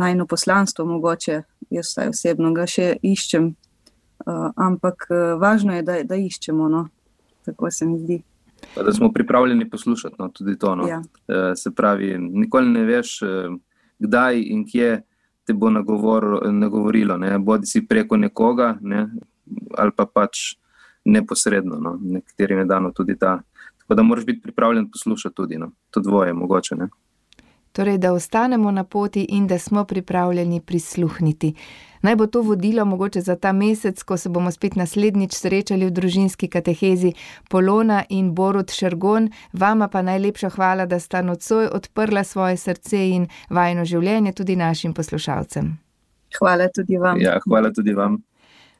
najno 0.00 0.26
poslanstvo, 0.26 0.86
mogoče 0.88 1.42
jaz 1.70 1.92
vsaj 1.92 2.14
osebno 2.14 2.54
ga 2.56 2.64
še 2.70 2.94
iščem. 3.02 3.52
Uh, 4.26 4.48
ampak 4.56 5.04
uh, 5.10 5.36
važno 5.40 5.76
je, 5.76 5.84
da, 5.84 6.00
da 6.08 6.16
iščemo. 6.16 6.70
No? 6.72 6.86
Tako 7.44 7.70
se 7.70 7.86
mi 7.86 8.00
zdi. 8.00 8.22
Pa 8.72 8.82
da 8.82 8.92
smo 8.96 9.12
pripravljeni 9.12 9.68
poslušati 9.70 10.16
no, 10.18 10.30
tudi 10.32 10.56
to. 10.58 10.72
No. 10.80 10.88
Ja. 10.88 11.02
Uh, 11.28 11.52
se 11.54 11.74
pravi, 11.76 12.14
nikoli 12.18 12.72
ne 12.72 12.88
veš, 12.88 13.18
uh, 13.22 13.52
kdaj 14.00 14.40
in 14.40 14.64
kje 14.64 14.96
te 15.46 15.54
bo 15.54 15.68
nagovorilo. 15.70 17.20
Ne? 17.20 17.36
Bodi 17.38 17.68
si 17.68 17.84
preko 17.86 18.16
nekoga, 18.16 18.78
ne? 18.80 19.04
Ali 19.78 19.90
pa 19.96 20.06
pač 20.06 20.56
neposredno, 21.04 21.78
no, 21.80 21.98
nekaterim 22.02 22.58
je 22.58 22.64
dano 22.64 22.92
tudi 22.92 23.18
ta. 23.18 23.40
Tako 23.78 23.94
da 23.94 24.02
moraš 24.02 24.24
biti 24.26 24.42
pripravljen 24.42 24.90
poslušati 24.90 25.34
tudi, 25.34 25.58
no, 25.58 25.70
to 25.90 26.00
dvoje 26.00 26.32
mogoče. 26.32 26.76
Ne. 26.76 26.88
Torej, 27.72 27.98
da 27.98 28.12
ostanemo 28.12 28.70
na 28.70 28.84
poti 28.84 29.26
in 29.28 29.46
da 29.46 29.58
smo 29.58 29.84
pripravljeni 29.84 30.60
prisluhniti. 30.60 31.54
Naj 32.02 32.16
bo 32.16 32.26
to 32.26 32.40
vodilo 32.42 32.84
mogoče 32.84 33.20
za 33.20 33.36
ta 33.36 33.52
mesec, 33.52 34.02
ko 34.02 34.16
se 34.16 34.28
bomo 34.28 34.50
spet 34.50 34.76
naslednjič 34.76 35.34
srečali 35.34 35.86
v 35.86 35.90
družinski 35.90 36.48
katehezi 36.48 37.12
Polona 37.50 38.04
in 38.08 38.34
Borod 38.34 38.70
Šergon. 38.70 39.30
Vama 39.52 39.88
pa 39.88 40.02
najlepša 40.02 40.48
hvala, 40.48 40.86
da 40.86 41.00
sta 41.00 41.22
nocoj 41.22 41.68
odprla 41.72 42.24
svoje 42.24 42.56
srce 42.56 43.08
in 43.08 43.26
vajno 43.50 43.84
življenje 43.84 44.32
tudi 44.32 44.56
našim 44.56 44.94
poslušalcem. 44.94 45.76
Hvala 46.38 46.68
tudi 46.74 46.96
vam. 46.96 47.20
Ja, 47.20 47.38
hvala 47.44 47.72
tudi 47.72 47.92
vam. 47.92 48.22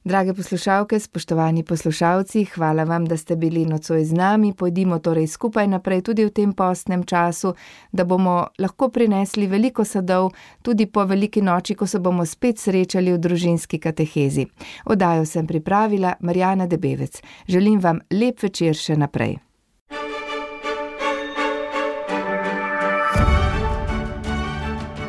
Drage 0.06 0.34
poslušalke, 0.34 1.00
spoštovani 1.00 1.62
poslušalci, 1.62 2.44
hvala 2.44 2.84
vam, 2.84 3.06
da 3.06 3.16
ste 3.16 3.36
bili 3.36 3.64
nocoj 3.66 4.04
z 4.04 4.12
nami. 4.12 4.52
Pojdimo 4.52 4.98
torej 4.98 5.26
skupaj 5.26 5.66
naprej 5.66 6.02
tudi 6.02 6.24
v 6.24 6.30
tem 6.30 6.52
postnem 6.52 7.02
času, 7.04 7.54
da 7.92 8.04
bomo 8.04 8.46
lahko 8.58 8.88
prinesli 8.88 9.46
veliko 9.46 9.84
sadov 9.84 10.30
tudi 10.62 10.86
po 10.86 11.04
veliki 11.04 11.42
noči, 11.42 11.74
ko 11.74 11.86
se 11.86 11.98
bomo 11.98 12.26
spet 12.26 12.58
srečali 12.58 13.12
v 13.12 13.18
družinski 13.18 13.78
katehezi. 13.78 14.46
Odajo 14.84 15.24
sem 15.26 15.46
pripravila 15.46 16.14
Marjana 16.20 16.66
Debevec. 16.66 17.18
Želim 17.48 17.80
vam 17.80 17.98
lep 18.10 18.42
večer 18.42 18.78
še 18.78 18.94
naprej. 18.96 19.38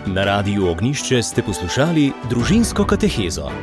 Na 0.08 0.24
radiju 0.24 0.72
Ognišče 0.72 1.22
ste 1.24 1.46
poslušali 1.46 2.12
družinsko 2.30 2.86
katehezo. 2.86 3.54